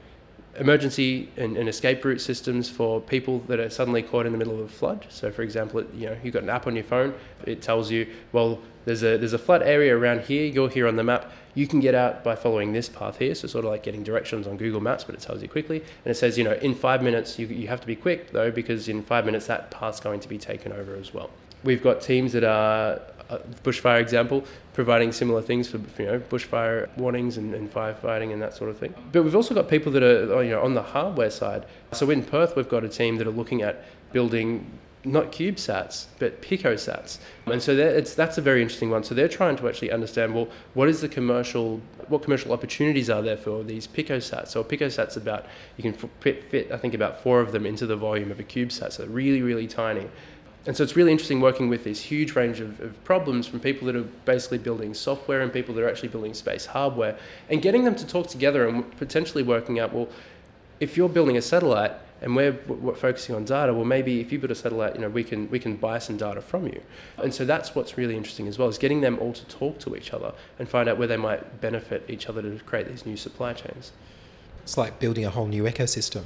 emergency 0.58 1.30
and, 1.38 1.58
and, 1.58 1.68
escape 1.68 2.04
route 2.04 2.22
systems 2.22 2.70
for 2.70 3.02
people 3.02 3.40
that 3.48 3.60
are 3.60 3.70
suddenly 3.70 4.02
caught 4.02 4.26
in 4.26 4.32
the 4.32 4.38
middle 4.38 4.54
of 4.54 4.60
a 4.60 4.68
flood. 4.68 5.06
So, 5.10 5.32
for 5.32 5.42
example, 5.42 5.80
it, 5.80 5.94
you 5.94 6.08
know 6.08 6.18
you've 6.24 6.34
got 6.34 6.44
an 6.44 6.50
app 6.50 6.68
on 6.68 6.76
your 6.76 6.84
phone. 6.84 7.14
It 7.46 7.62
tells 7.62 7.92
you, 7.92 8.08
well, 8.32 8.60
there's 8.86 9.04
a 9.04 9.18
there's 9.18 9.34
a 9.34 9.40
flood 9.40 9.64
area 9.64 9.98
around 9.98 10.22
here. 10.22 10.46
You're 10.46 10.70
here 10.70 10.88
on 10.88 10.96
the 10.96 11.04
map. 11.04 11.32
You 11.54 11.68
can 11.68 11.80
get 11.80 11.96
out 11.96 12.24
by 12.24 12.36
following 12.36 12.74
this 12.74 12.90
path 12.90 13.18
here. 13.18 13.36
So, 13.36 13.48
sort 13.48 13.66
of 13.66 13.72
like 13.72 13.84
getting 13.84 14.04
directions 14.04 14.48
on 14.48 14.58
Google 14.58 14.82
Maps, 14.82 15.04
but 15.04 15.16
it 15.16 15.22
tells 15.22 15.42
you 15.42 15.50
quickly. 15.50 15.78
And 15.78 16.12
it 16.12 16.16
says, 16.16 16.38
you 16.38 16.44
know, 16.44 16.54
in 16.54 16.76
five 16.76 17.04
minutes, 17.04 17.38
you 17.40 17.48
you 17.48 17.68
have 17.68 17.82
to 17.82 17.88
be 17.88 17.96
quick 17.96 18.32
though, 18.32 18.52
because 18.52 18.88
in 18.88 19.04
five 19.04 19.26
minutes 19.26 19.48
that 19.48 19.72
path's 19.72 20.00
going 20.00 20.20
to 20.22 20.30
be 20.30 20.38
taken 20.38 20.72
over 20.72 20.96
as 20.96 21.14
well. 21.14 21.30
We've 21.66 21.84
got 21.84 22.00
teams 22.00 22.32
that 22.32 22.46
are 22.46 23.02
uh, 23.30 23.40
bushfire 23.64 24.00
example, 24.00 24.44
providing 24.74 25.12
similar 25.12 25.42
things 25.42 25.68
for 25.68 25.78
you 25.78 26.06
know 26.06 26.20
bushfire 26.20 26.96
warnings 26.98 27.38
and, 27.38 27.54
and, 27.56 27.74
firefighting 27.74 28.32
and 28.32 28.42
that 28.42 28.54
sort 28.54 28.70
of 28.70 28.78
thing. 28.78 28.94
But 29.12 29.24
we've 29.24 29.36
also 29.36 29.56
got 29.56 29.68
people 29.68 29.92
that 29.94 30.04
are 30.04 30.44
you 30.44 30.52
know 30.52 30.62
on 30.62 30.74
the 30.74 30.84
hardware 30.84 31.32
side. 31.32 31.66
So 31.92 32.10
in 32.10 32.24
Perth, 32.24 32.56
we've 32.56 32.70
got 32.70 32.84
a 32.84 32.90
team 32.90 33.18
that 33.18 33.28
are 33.28 33.32
looking 33.32 33.62
at 33.62 33.84
building 34.12 34.70
not 35.04 35.32
CubeSats 35.32 36.06
but 36.18 36.42
picosats, 36.42 37.20
and 37.46 37.62
so 37.62 37.76
that's 37.76 38.38
a 38.38 38.42
very 38.42 38.62
interesting 38.62 38.90
one. 38.90 39.04
So 39.04 39.16
they're 39.16 39.28
trying 39.28 39.56
to 39.58 39.68
actually 39.68 39.92
understand 39.92 40.36
well 40.36 40.48
what 40.74 40.88
is 40.88 41.02
the 41.02 41.10
commercial 41.10 41.82
what 42.08 42.22
commercial 42.22 42.54
opportunities 42.54 43.10
are 43.10 43.22
there 43.22 43.38
for 43.38 43.64
these 43.64 43.88
picosats? 43.88 44.50
So 44.50 44.62
a 44.62 44.64
picosat's 44.64 45.18
about 45.18 45.46
you 45.78 45.84
can 45.84 45.94
fit, 46.20 46.50
fit 46.52 46.72
I 46.72 46.78
think 46.78 46.94
about 46.94 47.24
four 47.24 47.40
of 47.40 47.52
them 47.52 47.66
into 47.66 47.88
the 47.88 47.96
volume 47.96 48.30
of 48.30 48.40
a 48.40 48.44
CubeSat, 48.44 48.92
so 48.94 49.06
really 49.06 49.42
really 49.42 49.68
tiny. 49.68 50.08
And 50.68 50.76
so 50.76 50.84
it's 50.84 50.96
really 50.96 51.12
interesting 51.12 51.42
working 51.42 51.70
with 51.70 51.84
this 51.84 52.02
huge 52.02 52.36
range 52.36 52.60
of, 52.60 52.80
of, 52.80 53.04
problems 53.04 53.46
from 53.46 53.60
people 53.60 53.86
that 53.86 53.96
are 53.96 54.04
basically 54.26 54.58
building 54.58 54.96
software 54.96 55.42
and 55.42 55.54
people 55.54 55.76
that 55.76 55.84
are 55.84 55.90
actually 55.90 56.10
building 56.10 56.34
space 56.34 56.66
hardware 56.66 57.18
and 57.50 57.62
getting 57.62 57.84
them 57.84 57.96
to 57.96 58.08
talk 58.08 58.28
together 58.28 58.68
and 58.68 58.98
potentially 58.98 59.44
working 59.44 59.80
out, 59.80 59.94
well, 59.94 60.10
if 60.80 60.98
you're 60.98 61.10
building 61.10 61.38
a 61.38 61.42
satellite 61.42 61.92
and 62.22 62.36
we're, 62.36 62.54
we're 62.68 62.96
focusing 62.96 63.36
on 63.36 63.46
data, 63.46 63.74
well, 63.74 63.86
maybe 63.86 64.20
if 64.20 64.32
you 64.32 64.40
build 64.40 64.50
a 64.50 64.56
satellite, 64.56 64.96
you 64.96 65.02
know, 65.02 65.10
we 65.10 65.24
can, 65.24 65.50
we 65.52 65.60
can 65.60 65.76
buy 65.76 66.00
some 66.00 66.18
data 66.18 66.42
from 66.42 66.66
you. 66.66 66.82
And 67.18 67.32
so 67.32 67.46
that's 67.46 67.76
what's 67.76 67.96
really 67.96 68.18
interesting 68.18 68.48
as 68.48 68.58
well, 68.58 68.68
is 68.68 68.80
getting 68.80 69.02
them 69.02 69.20
all 69.20 69.34
to 69.34 69.46
talk 69.46 69.78
to 69.80 69.96
each 69.96 70.14
other 70.14 70.34
and 70.58 70.68
find 70.68 70.90
out 70.90 70.98
where 70.98 71.08
they 71.08 71.18
might 71.18 71.62
benefit 71.62 72.06
each 72.10 72.28
other 72.28 72.42
to 72.42 72.58
create 72.64 72.88
these 72.88 73.06
new 73.06 73.18
supply 73.18 73.54
chains. 73.54 73.92
It's 74.66 74.80
like 74.80 74.98
building 74.98 75.26
a 75.26 75.30
whole 75.30 75.46
new 75.46 75.66
ecosystem. 75.66 76.24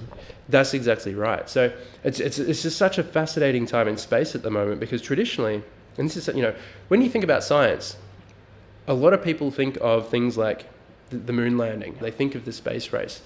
That's 0.47 0.73
exactly 0.73 1.13
right. 1.13 1.49
So 1.49 1.73
it's, 2.06 2.21
it's, 2.21 2.39
it's 2.39 2.62
just 2.63 2.78
such 2.78 2.97
a 2.97 3.04
fascinating 3.04 3.65
time 3.65 3.89
in 3.89 3.97
space 3.97 4.34
at 4.34 4.43
the 4.43 4.49
moment 4.49 4.80
because 4.80 5.02
traditionally, 5.02 5.62
and 5.97 6.10
this 6.10 6.15
is, 6.15 6.34
you 6.34 6.41
know, 6.41 6.56
when 6.88 7.02
you 7.02 7.10
think 7.10 7.25
about 7.25 7.43
science, 7.43 7.97
a 8.88 8.93
lot 8.93 9.12
of 9.12 9.21
people 9.21 9.52
think 9.52 9.78
of 9.82 10.08
things 10.08 10.38
like 10.38 10.65
the, 11.10 11.34
moon 11.34 11.58
landing, 11.58 11.97
they 11.99 12.12
think 12.12 12.34
of 12.34 12.45
the 12.45 12.54
space 12.54 12.93
race. 12.93 13.21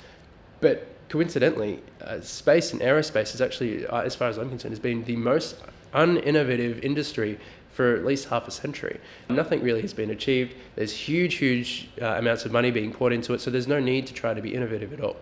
But 0.62 0.88
coincidentally, 1.10 1.84
uh, 2.02 2.20
space 2.22 2.74
and 2.74 2.82
aerospace 2.82 3.36
is 3.36 3.42
actually, 3.42 3.86
uh, 3.86 4.02
as 4.02 4.16
far 4.16 4.30
as 4.30 4.40
I'm 4.40 4.50
concerned, 4.50 4.72
has 4.72 4.80
been 4.80 5.04
the 5.04 5.16
most 5.16 5.58
uninnovative 5.94 6.84
industry 6.84 7.40
for 7.74 7.96
at 7.96 8.06
least 8.06 8.30
half 8.30 8.48
a 8.48 8.52
century. 8.52 9.00
Nothing 9.30 9.62
really 9.62 9.82
has 9.82 9.94
been 9.94 10.12
achieved. 10.12 10.56
There's 10.76 10.94
huge, 10.94 11.36
huge 11.36 11.90
uh, 12.02 12.06
amounts 12.06 12.46
of 12.46 12.52
money 12.52 12.72
being 12.72 12.94
poured 12.94 13.14
into 13.14 13.34
it, 13.34 13.42
so 13.42 13.52
there's 13.52 13.68
no 13.68 13.80
need 13.80 14.08
to 14.08 14.14
try 14.14 14.34
to 14.34 14.42
be 14.42 14.54
innovative 14.54 14.94
at 14.94 15.02
all. 15.02 15.18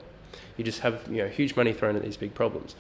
You 0.58 0.66
just 0.66 0.82
have 0.82 1.02
you 1.10 1.18
know 1.18 1.28
huge 1.28 1.56
money 1.56 1.74
thrown 1.74 1.96
at 1.96 2.04
these 2.04 2.18
big 2.18 2.34
problems. 2.34 2.76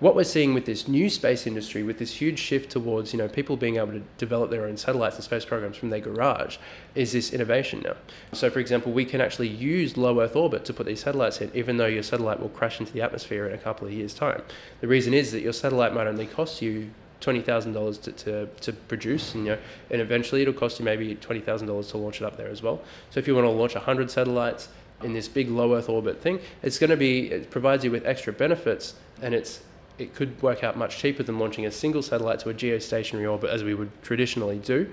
What 0.00 0.16
we're 0.16 0.24
seeing 0.24 0.52
with 0.52 0.66
this 0.66 0.88
new 0.88 1.08
space 1.08 1.46
industry, 1.46 1.84
with 1.84 1.98
this 1.98 2.20
huge 2.20 2.38
shift 2.38 2.70
towards 2.72 3.12
you 3.12 3.18
know 3.18 3.28
people 3.28 3.56
being 3.56 3.76
able 3.76 3.92
to 3.92 4.02
develop 4.18 4.50
their 4.50 4.66
own 4.66 4.76
satellites 4.76 5.16
and 5.16 5.24
space 5.24 5.44
programs 5.44 5.76
from 5.76 5.90
their 5.90 6.00
garage, 6.00 6.56
is 6.94 7.12
this 7.12 7.32
innovation 7.32 7.82
now. 7.84 7.94
So, 8.32 8.50
for 8.50 8.58
example, 8.58 8.92
we 8.92 9.04
can 9.04 9.20
actually 9.20 9.48
use 9.48 9.96
low 9.96 10.20
Earth 10.20 10.34
orbit 10.34 10.64
to 10.64 10.74
put 10.74 10.86
these 10.86 11.00
satellites 11.00 11.40
in, 11.40 11.50
even 11.54 11.76
though 11.76 11.86
your 11.86 12.02
satellite 12.02 12.40
will 12.40 12.48
crash 12.48 12.80
into 12.80 12.92
the 12.92 13.02
atmosphere 13.02 13.46
in 13.46 13.54
a 13.54 13.58
couple 13.58 13.86
of 13.86 13.92
years' 13.92 14.14
time. 14.14 14.42
The 14.80 14.88
reason 14.88 15.14
is 15.14 15.30
that 15.32 15.40
your 15.40 15.52
satellite 15.52 15.94
might 15.94 16.08
only 16.08 16.26
cost 16.26 16.60
you 16.60 16.90
twenty 17.22 17.40
thousand 17.40 17.72
dollars 17.72 17.96
to, 17.98 18.12
to 18.12 18.46
to 18.60 18.72
produce, 18.72 19.34
and 19.34 19.46
you 19.46 19.52
know, 19.52 19.58
and 19.90 20.02
eventually 20.02 20.42
it'll 20.42 20.52
cost 20.52 20.78
you 20.78 20.84
maybe 20.84 21.14
twenty 21.14 21.40
thousand 21.40 21.68
dollars 21.68 21.88
to 21.92 21.96
launch 21.96 22.20
it 22.20 22.24
up 22.24 22.36
there 22.36 22.48
as 22.48 22.62
well. 22.62 22.82
So 23.10 23.20
if 23.20 23.26
you 23.26 23.34
want 23.34 23.46
to 23.46 23.50
launch 23.50 23.74
hundred 23.74 24.10
satellites 24.10 24.68
in 25.02 25.14
this 25.14 25.28
big 25.28 25.48
low 25.48 25.74
Earth 25.74 25.88
orbit 25.88 26.20
thing, 26.20 26.40
it's 26.62 26.78
going 26.78 26.90
to 26.90 26.96
be 26.96 27.30
it 27.30 27.50
provides 27.50 27.84
you 27.84 27.90
with 27.90 28.04
extra 28.04 28.32
benefits, 28.32 28.94
and 29.22 29.34
it's 29.34 29.60
it 29.98 30.14
could 30.14 30.40
work 30.42 30.64
out 30.64 30.76
much 30.76 30.98
cheaper 30.98 31.22
than 31.22 31.38
launching 31.38 31.66
a 31.66 31.70
single 31.70 32.02
satellite 32.02 32.40
to 32.40 32.50
a 32.50 32.54
geostationary 32.54 33.30
orbit 33.30 33.50
as 33.50 33.62
we 33.62 33.74
would 33.74 33.90
traditionally 34.02 34.58
do. 34.58 34.90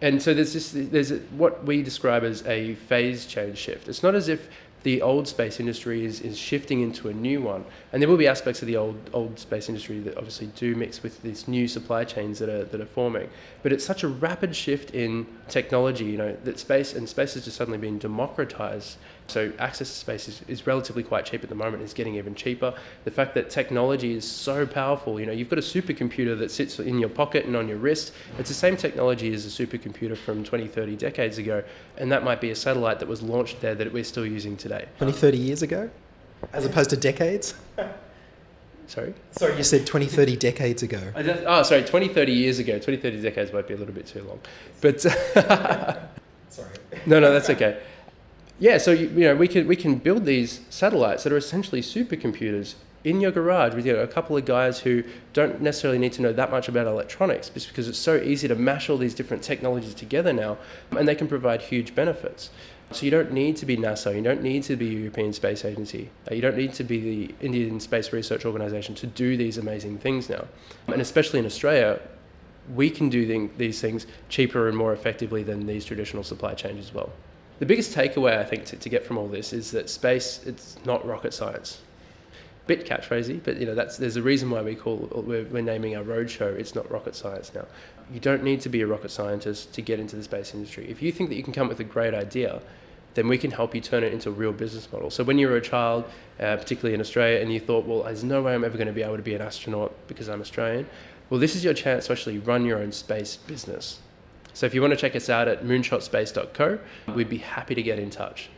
And 0.00 0.20
so 0.20 0.34
there's 0.34 0.52
this 0.52 0.72
there's 0.74 1.12
what 1.30 1.64
we 1.64 1.82
describe 1.82 2.24
as 2.24 2.44
a 2.46 2.74
phase 2.74 3.24
change 3.24 3.56
shift. 3.58 3.88
It's 3.88 4.02
not 4.02 4.14
as 4.14 4.28
if 4.28 4.48
the 4.82 5.00
old 5.02 5.28
space 5.28 5.60
industry 5.60 6.04
is, 6.04 6.20
is 6.20 6.38
shifting 6.38 6.80
into 6.80 7.08
a 7.08 7.12
new 7.12 7.40
one. 7.40 7.64
And 7.92 8.02
there 8.02 8.08
will 8.08 8.16
be 8.16 8.26
aspects 8.26 8.62
of 8.62 8.68
the 8.68 8.76
old 8.76 8.96
old 9.12 9.38
space 9.38 9.68
industry 9.68 10.00
that 10.00 10.16
obviously 10.16 10.48
do 10.56 10.74
mix 10.74 11.02
with 11.02 11.22
these 11.22 11.46
new 11.46 11.68
supply 11.68 12.04
chains 12.04 12.38
that 12.38 12.48
are 12.48 12.64
that 12.64 12.80
are 12.80 12.86
forming. 12.86 13.28
But 13.62 13.72
it's 13.72 13.84
such 13.84 14.02
a 14.02 14.08
rapid 14.08 14.56
shift 14.56 14.90
in 14.94 15.26
technology, 15.48 16.04
you 16.04 16.18
know, 16.18 16.36
that 16.44 16.58
space 16.58 16.94
and 16.94 17.08
space 17.08 17.34
has 17.34 17.44
just 17.44 17.56
suddenly 17.56 17.78
been 17.78 17.98
democratized 17.98 18.96
so 19.28 19.52
access 19.58 19.88
to 19.88 19.94
space 19.94 20.28
is, 20.28 20.42
is 20.48 20.66
relatively 20.66 21.02
quite 21.02 21.24
cheap 21.24 21.42
at 21.42 21.48
the 21.48 21.54
moment. 21.54 21.82
It's 21.82 21.94
getting 21.94 22.16
even 22.16 22.34
cheaper. 22.34 22.74
The 23.04 23.10
fact 23.10 23.34
that 23.34 23.50
technology 23.50 24.14
is 24.14 24.28
so 24.28 24.66
powerful, 24.66 25.18
you 25.18 25.26
know, 25.26 25.32
you've 25.32 25.48
got 25.48 25.58
a 25.58 25.62
supercomputer 25.62 26.38
that 26.38 26.50
sits 26.50 26.78
in 26.78 26.98
your 26.98 27.08
pocket 27.08 27.46
and 27.46 27.56
on 27.56 27.68
your 27.68 27.78
wrist. 27.78 28.12
It's 28.38 28.48
the 28.48 28.54
same 28.54 28.76
technology 28.76 29.32
as 29.32 29.46
a 29.46 29.66
supercomputer 29.66 30.16
from 30.16 30.44
20, 30.44 30.66
30 30.66 30.96
decades 30.96 31.38
ago. 31.38 31.62
And 31.96 32.10
that 32.12 32.24
might 32.24 32.40
be 32.40 32.50
a 32.50 32.56
satellite 32.56 32.98
that 33.00 33.08
was 33.08 33.22
launched 33.22 33.60
there 33.60 33.74
that 33.74 33.92
we're 33.92 34.04
still 34.04 34.26
using 34.26 34.56
today. 34.56 34.86
20, 34.98 35.12
30 35.12 35.38
years 35.38 35.62
ago? 35.62 35.90
As 36.52 36.66
opposed 36.66 36.90
to 36.90 36.96
decades? 36.96 37.54
Sorry? 38.88 39.14
Sorry, 39.30 39.56
you 39.56 39.62
said 39.62 39.86
20, 39.86 40.06
30 40.06 40.36
decades 40.36 40.82
ago. 40.82 41.00
Just, 41.16 41.44
oh, 41.46 41.62
sorry, 41.62 41.82
20, 41.82 42.08
30 42.08 42.32
years 42.32 42.58
ago. 42.58 42.78
20, 42.78 43.00
30 43.00 43.22
decades 43.22 43.52
might 43.52 43.66
be 43.66 43.74
a 43.74 43.76
little 43.76 43.94
bit 43.94 44.06
too 44.06 44.22
long. 44.24 44.40
But. 44.80 45.00
sorry. 46.50 46.68
No, 47.06 47.18
no, 47.18 47.32
that's 47.32 47.48
okay 47.48 47.78
yeah, 48.62 48.78
so 48.78 48.92
you, 48.92 49.08
you 49.08 49.24
know 49.24 49.34
we 49.34 49.48
can 49.48 49.66
we 49.66 49.74
can 49.74 49.96
build 49.96 50.24
these 50.24 50.60
satellites 50.70 51.24
that 51.24 51.32
are 51.32 51.36
essentially 51.36 51.82
supercomputers 51.82 52.76
in 53.02 53.20
your 53.20 53.32
garage 53.32 53.74
with 53.74 53.84
you 53.84 53.92
know, 53.92 53.98
a 53.98 54.06
couple 54.06 54.36
of 54.36 54.44
guys 54.44 54.78
who 54.78 55.02
don't 55.32 55.60
necessarily 55.60 55.98
need 55.98 56.12
to 56.12 56.22
know 56.22 56.32
that 56.32 56.48
much 56.48 56.68
about 56.68 56.86
electronics 56.86 57.48
just 57.48 57.66
because 57.66 57.88
it's 57.88 57.98
so 57.98 58.18
easy 58.18 58.46
to 58.46 58.54
mash 58.54 58.88
all 58.88 58.96
these 58.96 59.14
different 59.14 59.42
technologies 59.42 59.94
together 59.94 60.32
now 60.32 60.56
and 60.92 61.08
they 61.08 61.16
can 61.16 61.26
provide 61.26 61.60
huge 61.60 61.92
benefits. 61.96 62.50
So 62.92 63.04
you 63.04 63.10
don't 63.10 63.32
need 63.32 63.56
to 63.56 63.66
be 63.66 63.76
NASA, 63.76 64.14
you 64.14 64.22
don't 64.22 64.44
need 64.44 64.62
to 64.64 64.76
be 64.76 64.86
European 64.86 65.32
Space 65.32 65.64
Agency, 65.64 66.10
uh, 66.30 66.34
you 66.36 66.40
don't 66.40 66.56
need 66.56 66.72
to 66.74 66.84
be 66.84 67.00
the 67.00 67.34
Indian 67.44 67.80
Space 67.80 68.12
Research 68.12 68.44
Organisation 68.44 68.94
to 68.94 69.08
do 69.08 69.36
these 69.36 69.58
amazing 69.58 69.98
things 69.98 70.30
now. 70.30 70.46
And 70.86 71.00
especially 71.00 71.40
in 71.40 71.46
Australia, 71.46 71.98
we 72.72 72.90
can 72.90 73.08
do 73.08 73.50
these 73.58 73.80
things 73.80 74.06
cheaper 74.28 74.68
and 74.68 74.78
more 74.78 74.92
effectively 74.92 75.42
than 75.42 75.66
these 75.66 75.84
traditional 75.84 76.22
supply 76.22 76.54
chains 76.54 76.78
as 76.78 76.94
well 76.94 77.10
the 77.58 77.66
biggest 77.66 77.94
takeaway 77.94 78.38
I 78.38 78.44
think 78.44 78.64
to, 78.66 78.76
to 78.76 78.88
get 78.88 79.04
from 79.04 79.18
all 79.18 79.28
this 79.28 79.52
is 79.52 79.70
that 79.72 79.88
space 79.88 80.40
it's 80.46 80.76
not 80.84 81.06
rocket 81.06 81.32
science. 81.34 81.80
Bit 82.66 82.86
catchphrasy, 82.86 83.40
but 83.42 83.56
you 83.56 83.66
know 83.66 83.74
that's 83.74 83.96
there's 83.96 84.16
a 84.16 84.22
reason 84.22 84.50
why 84.50 84.62
we 84.62 84.76
call 84.76 85.08
we're, 85.26 85.44
we're 85.44 85.62
naming 85.62 85.96
our 85.96 86.04
roadshow. 86.04 86.54
It's 86.58 86.74
not 86.74 86.88
rocket 86.90 87.16
science 87.16 87.52
now. 87.54 87.66
You 88.12 88.20
don't 88.20 88.44
need 88.44 88.60
to 88.62 88.68
be 88.68 88.82
a 88.82 88.86
rocket 88.86 89.10
scientist 89.10 89.72
to 89.74 89.82
get 89.82 89.98
into 89.98 90.16
the 90.16 90.22
space 90.22 90.54
industry. 90.54 90.88
If 90.88 91.02
you 91.02 91.10
think 91.12 91.30
that 91.30 91.36
you 91.36 91.42
can 91.42 91.52
come 91.52 91.66
up 91.66 91.70
with 91.70 91.80
a 91.80 91.84
great 91.84 92.14
idea, 92.14 92.62
then 93.14 93.28
we 93.28 93.38
can 93.38 93.50
help 93.50 93.74
you 93.74 93.80
turn 93.80 94.02
it 94.04 94.12
into 94.12 94.28
a 94.28 94.32
real 94.32 94.52
business 94.52 94.90
model. 94.92 95.10
So 95.10 95.24
when 95.24 95.38
you 95.38 95.48
were 95.48 95.56
a 95.56 95.62
child, 95.62 96.04
uh, 96.40 96.56
particularly 96.56 96.94
in 96.94 97.00
Australia, 97.00 97.40
and 97.40 97.52
you 97.52 97.60
thought, 97.60 97.84
well, 97.84 98.04
there's 98.04 98.24
no 98.24 98.42
way 98.42 98.54
I'm 98.54 98.64
ever 98.64 98.76
going 98.76 98.86
to 98.86 98.92
be 98.92 99.02
able 99.02 99.16
to 99.16 99.22
be 99.22 99.34
an 99.34 99.42
astronaut 99.42 99.92
because 100.08 100.28
I'm 100.28 100.40
Australian. 100.40 100.86
Well, 101.30 101.40
this 101.40 101.54
is 101.54 101.64
your 101.64 101.74
chance 101.74 102.06
to 102.06 102.12
actually 102.12 102.38
run 102.38 102.64
your 102.64 102.78
own 102.78 102.92
space 102.92 103.36
business. 103.36 104.00
So 104.54 104.66
if 104.66 104.74
you 104.74 104.80
want 104.80 104.92
to 104.92 104.96
check 104.96 105.16
us 105.16 105.28
out 105.28 105.48
at 105.48 105.64
moonshotspace.co, 105.64 106.78
we'd 107.14 107.28
be 107.28 107.38
happy 107.38 107.74
to 107.74 107.82
get 107.82 107.98
in 107.98 108.10
touch. 108.10 108.50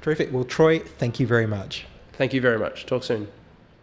Terrific. 0.00 0.32
Well, 0.32 0.44
Troy, 0.44 0.80
thank 0.80 1.20
you 1.20 1.26
very 1.26 1.46
much. 1.46 1.86
Thank 2.14 2.32
you 2.32 2.40
very 2.40 2.58
much. 2.58 2.86
Talk 2.86 3.04
soon. 3.04 3.28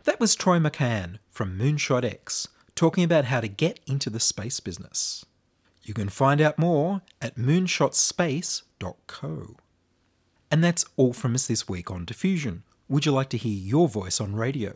That 0.03 0.19
was 0.19 0.35
Troy 0.35 0.59
McCann 0.59 1.19
from 1.29 1.57
Moonshot 1.57 2.03
X 2.03 2.47
talking 2.75 3.03
about 3.03 3.25
how 3.25 3.41
to 3.41 3.47
get 3.47 3.79
into 3.87 4.09
the 4.09 4.19
space 4.19 4.59
business. 4.59 5.25
You 5.83 5.93
can 5.93 6.09
find 6.09 6.39
out 6.39 6.57
more 6.57 7.01
at 7.21 7.35
moonshotspace.co. 7.35 9.55
And 10.51 10.63
that's 10.63 10.85
all 10.95 11.13
from 11.13 11.35
us 11.35 11.47
this 11.47 11.67
week 11.67 11.91
on 11.91 12.05
Diffusion. 12.05 12.63
Would 12.87 13.05
you 13.05 13.11
like 13.11 13.29
to 13.29 13.37
hear 13.37 13.53
your 13.53 13.87
voice 13.87 14.21
on 14.21 14.35
radio? 14.35 14.75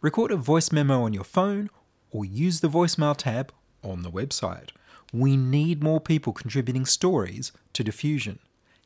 Record 0.00 0.30
a 0.30 0.36
voice 0.36 0.72
memo 0.72 1.02
on 1.02 1.12
your 1.12 1.24
phone 1.24 1.70
or 2.10 2.24
use 2.24 2.60
the 2.60 2.68
voicemail 2.68 3.16
tab 3.16 3.52
on 3.82 4.02
the 4.02 4.10
website. 4.10 4.70
We 5.12 5.36
need 5.36 5.82
more 5.82 6.00
people 6.00 6.32
contributing 6.32 6.86
stories 6.86 7.52
to 7.74 7.84
Diffusion. 7.84 8.38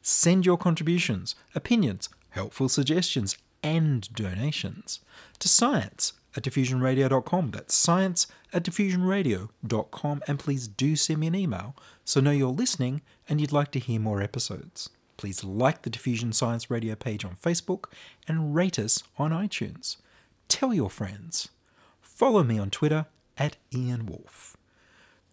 Send 0.02 0.44
your 0.44 0.56
contributions, 0.56 1.34
opinions, 1.54 2.08
helpful 2.30 2.68
suggestions, 2.68 3.36
and 3.62 4.12
donations 4.14 5.00
to 5.38 5.48
science 5.48 6.12
at 6.36 6.42
diffusionradio.com. 6.42 7.50
That's 7.50 7.74
science 7.74 8.26
at 8.52 8.62
diffusionradio.com. 8.62 10.22
And 10.28 10.38
please 10.38 10.68
do 10.68 10.96
send 10.96 11.20
me 11.20 11.26
an 11.28 11.34
email 11.34 11.76
so 12.04 12.20
know 12.20 12.30
you're 12.30 12.48
listening 12.48 13.02
and 13.28 13.40
you'd 13.40 13.52
like 13.52 13.70
to 13.72 13.78
hear 13.78 13.98
more 13.98 14.22
episodes. 14.22 14.90
Please 15.16 15.42
like 15.42 15.82
the 15.82 15.90
Diffusion 15.90 16.32
Science 16.32 16.70
Radio 16.70 16.94
page 16.94 17.24
on 17.24 17.36
Facebook 17.36 17.86
and 18.28 18.54
rate 18.54 18.78
us 18.78 19.02
on 19.18 19.30
iTunes. 19.30 19.96
Tell 20.48 20.74
your 20.74 20.90
friends. 20.90 21.48
Follow 22.00 22.42
me 22.42 22.58
on 22.58 22.70
Twitter 22.70 23.06
at 23.38 23.56
Ian 23.74 24.06
Woolf. 24.06 24.55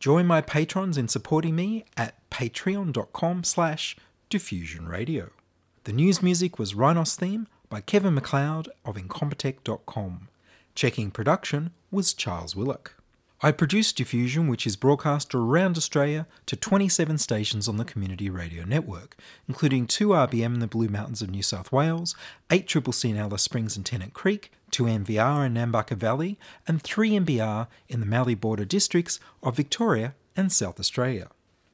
Join 0.03 0.27
my 0.27 0.41
patrons 0.41 0.97
in 0.97 1.07
supporting 1.07 1.55
me 1.55 1.85
at 1.95 2.29
patreon.com 2.29 3.45
slash 3.45 3.95
diffusionradio. 4.29 5.29
The 5.85 5.93
news 5.93 6.21
music 6.21 6.59
was 6.59 6.75
Rhinos 6.75 7.15
theme 7.15 7.47
by 7.69 7.79
Kevin 7.79 8.15
MacLeod 8.15 8.67
of 8.83 8.97
Incompetech.com. 8.97 10.27
Checking 10.75 11.09
production 11.09 11.71
was 11.89 12.13
Charles 12.13 12.53
Willock. 12.53 13.01
I 13.45 13.51
produce 13.51 13.91
Diffusion, 13.91 14.47
which 14.47 14.65
is 14.65 14.77
broadcast 14.77 15.35
around 15.35 15.75
Australia 15.75 16.27
to 16.45 16.55
27 16.55 17.17
stations 17.17 17.67
on 17.67 17.75
the 17.75 17.83
Community 17.83 18.29
Radio 18.29 18.63
Network, 18.63 19.17
including 19.49 19.85
2RBM 19.85 20.45
in 20.45 20.59
the 20.59 20.65
Blue 20.65 20.87
Mountains 20.87 21.21
of 21.21 21.29
New 21.29 21.43
South 21.43 21.69
Wales, 21.69 22.15
8CCC 22.49 23.09
in 23.09 23.17
Alice 23.17 23.41
Springs 23.41 23.75
and 23.75 23.85
Tennant 23.85 24.13
Creek, 24.13 24.49
2NVR 24.71 25.45
in 25.45 25.55
Nambucca 25.55 25.97
Valley, 25.97 26.39
and 26.65 26.83
3MBR 26.83 27.67
in 27.89 27.99
the 27.99 28.05
Mallee 28.05 28.33
border 28.33 28.63
districts 28.63 29.19
of 29.43 29.57
Victoria 29.57 30.15
and 30.37 30.49
South 30.49 30.79
Australia. 30.79 31.27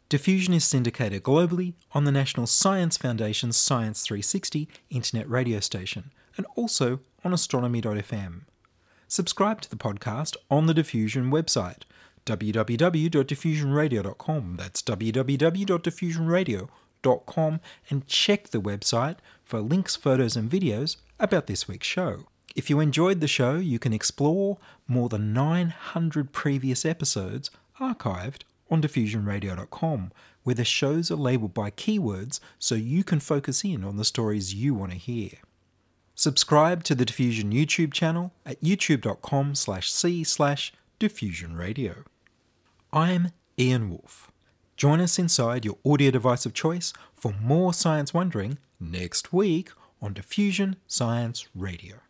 Diffusion 0.09 0.55
is 0.55 0.65
syndicated 0.65 1.21
globally 1.21 1.75
on 1.91 2.03
the 2.03 2.11
National 2.11 2.47
Science 2.47 2.97
Foundation's 2.97 3.57
Science 3.57 4.01
360 4.01 4.67
internet 4.89 5.29
radio 5.29 5.59
station 5.59 6.11
and 6.35 6.47
also 6.55 7.01
on 7.23 7.31
astronomy.fm. 7.31 8.41
Subscribe 9.11 9.59
to 9.61 9.69
the 9.71 9.75
podcast 9.75 10.35
on 10.51 10.67
the 10.67 10.73
Diffusion 10.75 11.31
website 11.31 11.81
www.diffusionradio.com. 12.27 14.55
That's 14.55 14.83
www.diffusionradio.com 14.83 17.59
and 17.89 18.05
check 18.05 18.49
the 18.49 18.61
website 18.61 19.15
for 19.43 19.61
links, 19.61 19.95
photos, 19.95 20.37
and 20.37 20.47
videos 20.47 20.97
about 21.19 21.47
this 21.47 21.67
week's 21.67 21.87
show. 21.87 22.27
If 22.55 22.69
you 22.69 22.79
enjoyed 22.79 23.19
the 23.19 23.27
show, 23.27 23.55
you 23.55 23.79
can 23.79 23.93
explore 23.93 24.59
more 24.87 25.09
than 25.09 25.33
900 25.33 26.31
previous 26.31 26.85
episodes 26.85 27.49
archived 27.81 28.43
on 28.69 28.79
diffusionradio.com, 28.79 30.11
where 30.43 30.53
the 30.53 30.63
shows 30.63 31.09
are 31.09 31.15
labeled 31.15 31.55
by 31.55 31.71
keywords 31.71 32.39
so 32.59 32.75
you 32.75 33.03
can 33.03 33.19
focus 33.19 33.65
in 33.65 33.83
on 33.83 33.97
the 33.97 34.05
stories 34.05 34.53
you 34.53 34.75
want 34.75 34.91
to 34.91 34.99
hear. 34.99 35.31
Subscribe 36.19 36.83
to 36.83 36.95
the 36.95 37.05
Diffusion 37.05 37.53
YouTube 37.53 37.93
channel 37.93 38.33
at 38.45 38.59
youtube.com 38.59 39.55
slash 39.55 39.89
c 39.89 40.25
slash 40.25 40.73
diffusionradio. 40.99 42.03
I'm 42.91 43.29
Ian 43.57 43.89
Woolf. 43.89 44.29
Join 44.75 44.99
us 44.99 45.17
inside 45.17 45.63
your 45.63 45.77
audio 45.85 46.11
device 46.11 46.45
of 46.45 46.53
choice 46.53 46.91
for 47.13 47.33
more 47.41 47.73
science 47.73 48.13
wondering 48.13 48.57
next 48.81 49.31
week 49.31 49.69
on 50.01 50.11
Diffusion 50.11 50.75
Science 50.87 51.47
Radio. 51.55 52.01